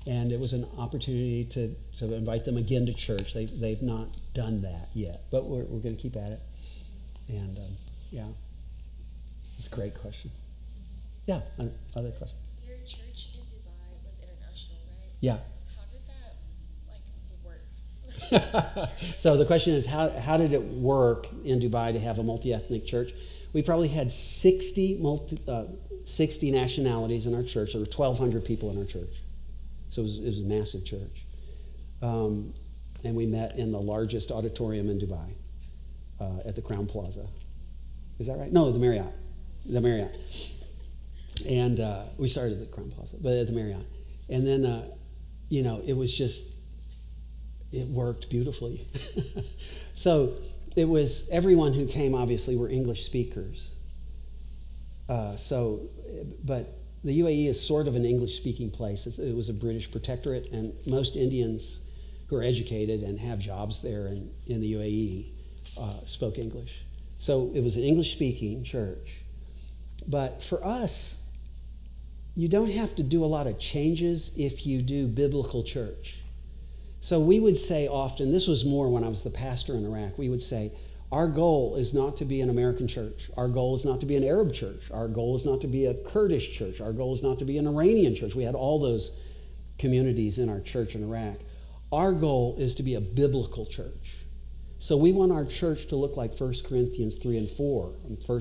[0.05, 3.35] and it was an opportunity to to invite them again to church.
[3.35, 6.41] They they've not done that yet, but we're we're going to keep at it.
[7.29, 7.77] And um,
[8.11, 8.27] yeah,
[9.57, 10.33] it's a great question.
[11.27, 11.43] Yeah,
[11.95, 12.39] other question.
[12.67, 15.06] Your church in Dubai was international, right?
[15.21, 15.39] Yeah.
[15.77, 16.37] How did that
[16.89, 18.51] like
[18.81, 18.91] work?
[19.19, 22.87] so the question is how, how did it work in Dubai to have a multi-ethnic
[22.87, 23.13] church?
[23.53, 25.65] We probably had 60, multi, uh,
[26.05, 27.73] 60 nationalities in our church.
[27.73, 29.23] There were 1,200 people in our church.
[29.89, 31.25] So it was, it was a massive church.
[32.03, 32.53] Um,
[33.05, 35.35] and we met in the largest auditorium in Dubai
[36.21, 37.27] uh, at the Crowne Plaza.
[38.19, 38.53] Is that right?
[38.53, 39.13] No, the Marriott.
[39.65, 40.15] The Marriott.
[41.49, 43.87] And uh, we started at the Crowne Plaza, but at the Marriott.
[44.29, 44.91] And then, uh,
[45.49, 46.45] you know, it was just
[47.73, 48.87] it worked beautifully.
[49.95, 50.35] so
[50.77, 53.71] it was everyone who came obviously were English speakers.
[55.09, 55.89] Uh, so,
[56.45, 59.07] but the UAE is sort of an English speaking place.
[59.07, 61.81] It was a British protectorate, and most Indians
[62.29, 65.31] who are educated and have jobs there in, in the UAE
[65.79, 66.83] uh, spoke English.
[67.19, 69.21] So it was an English speaking church.
[70.07, 71.19] But for us,
[72.37, 76.19] you don't have to do a lot of changes if you do biblical church.
[77.01, 80.19] So we would say often, this was more when I was the pastor in Iraq,
[80.19, 80.73] we would say,
[81.11, 83.31] our goal is not to be an American church.
[83.37, 84.91] Our goal is not to be an Arab church.
[84.91, 86.81] Our goal is not to be a Kurdish church.
[86.81, 88.35] Our goal is not to be an Iranian church.
[88.35, 89.13] We had all those
[89.79, 91.39] communities in our church in Iraq.
[91.93, 94.27] Our goal is to be a biblical church.
[94.79, 98.41] So we want our church to look like 1 Corinthians 3 and 4 and 1,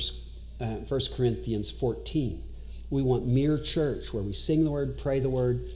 [0.60, 2.44] uh, 1 Corinthians 14.
[2.96, 5.70] We want mere church where we sing the word, pray the word,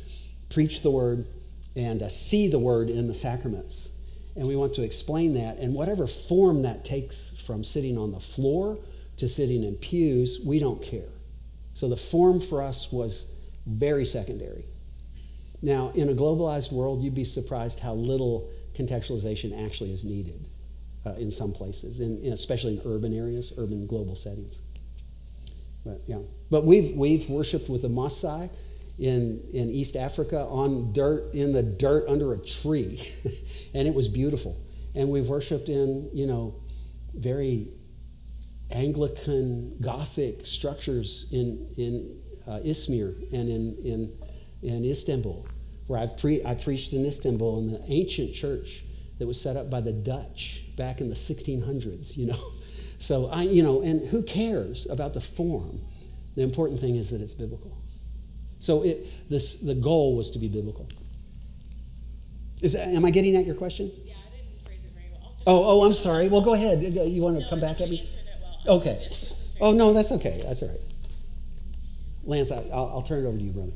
[0.49, 1.27] preach the word,
[1.75, 3.89] and uh, see the word in the sacraments.
[4.37, 5.57] And we want to explain that.
[5.57, 8.77] And whatever form that takes from sitting on the floor
[9.17, 11.09] to sitting in pews, we don't care.
[11.73, 13.25] So the form for us was
[13.65, 14.63] very secondary.
[15.61, 20.47] Now, in a globalized world, you'd be surprised how little contextualization actually is needed
[21.05, 24.61] uh, in some places, in, in, especially in urban areas, urban global settings.
[25.85, 26.19] But yeah,
[26.49, 28.49] but we've we've worshipped with the Maasai
[28.97, 33.01] in in East Africa on dirt in the dirt under a tree,
[33.73, 34.57] and it was beautiful.
[34.95, 36.55] And we've worshipped in you know
[37.13, 37.69] very
[38.71, 44.17] Anglican Gothic structures in in uh, Izmir and in in
[44.61, 45.47] in Istanbul,
[45.87, 48.83] where I've pre- I preached in Istanbul in the ancient church
[49.17, 52.17] that was set up by the Dutch back in the 1600s.
[52.17, 52.39] You know.
[52.99, 55.81] So I, you know, and who cares about the form?
[56.35, 57.75] The important thing is that it's biblical.
[58.59, 60.87] So it, this, the goal was to be biblical.
[62.61, 63.89] Is that, am I getting at your question?
[64.05, 65.33] Yeah, I didn't phrase it very well.
[65.47, 66.27] Oh, oh, I'm sorry.
[66.27, 66.81] Well, go ahead.
[66.83, 68.09] You want to No, come back at me?
[68.65, 68.77] well.
[68.77, 69.07] Okay.
[69.09, 70.41] just- very Oh, no, that's okay.
[70.45, 70.79] That's all right.
[72.25, 73.71] Lance, I, I'll, I'll turn it over to you, brother.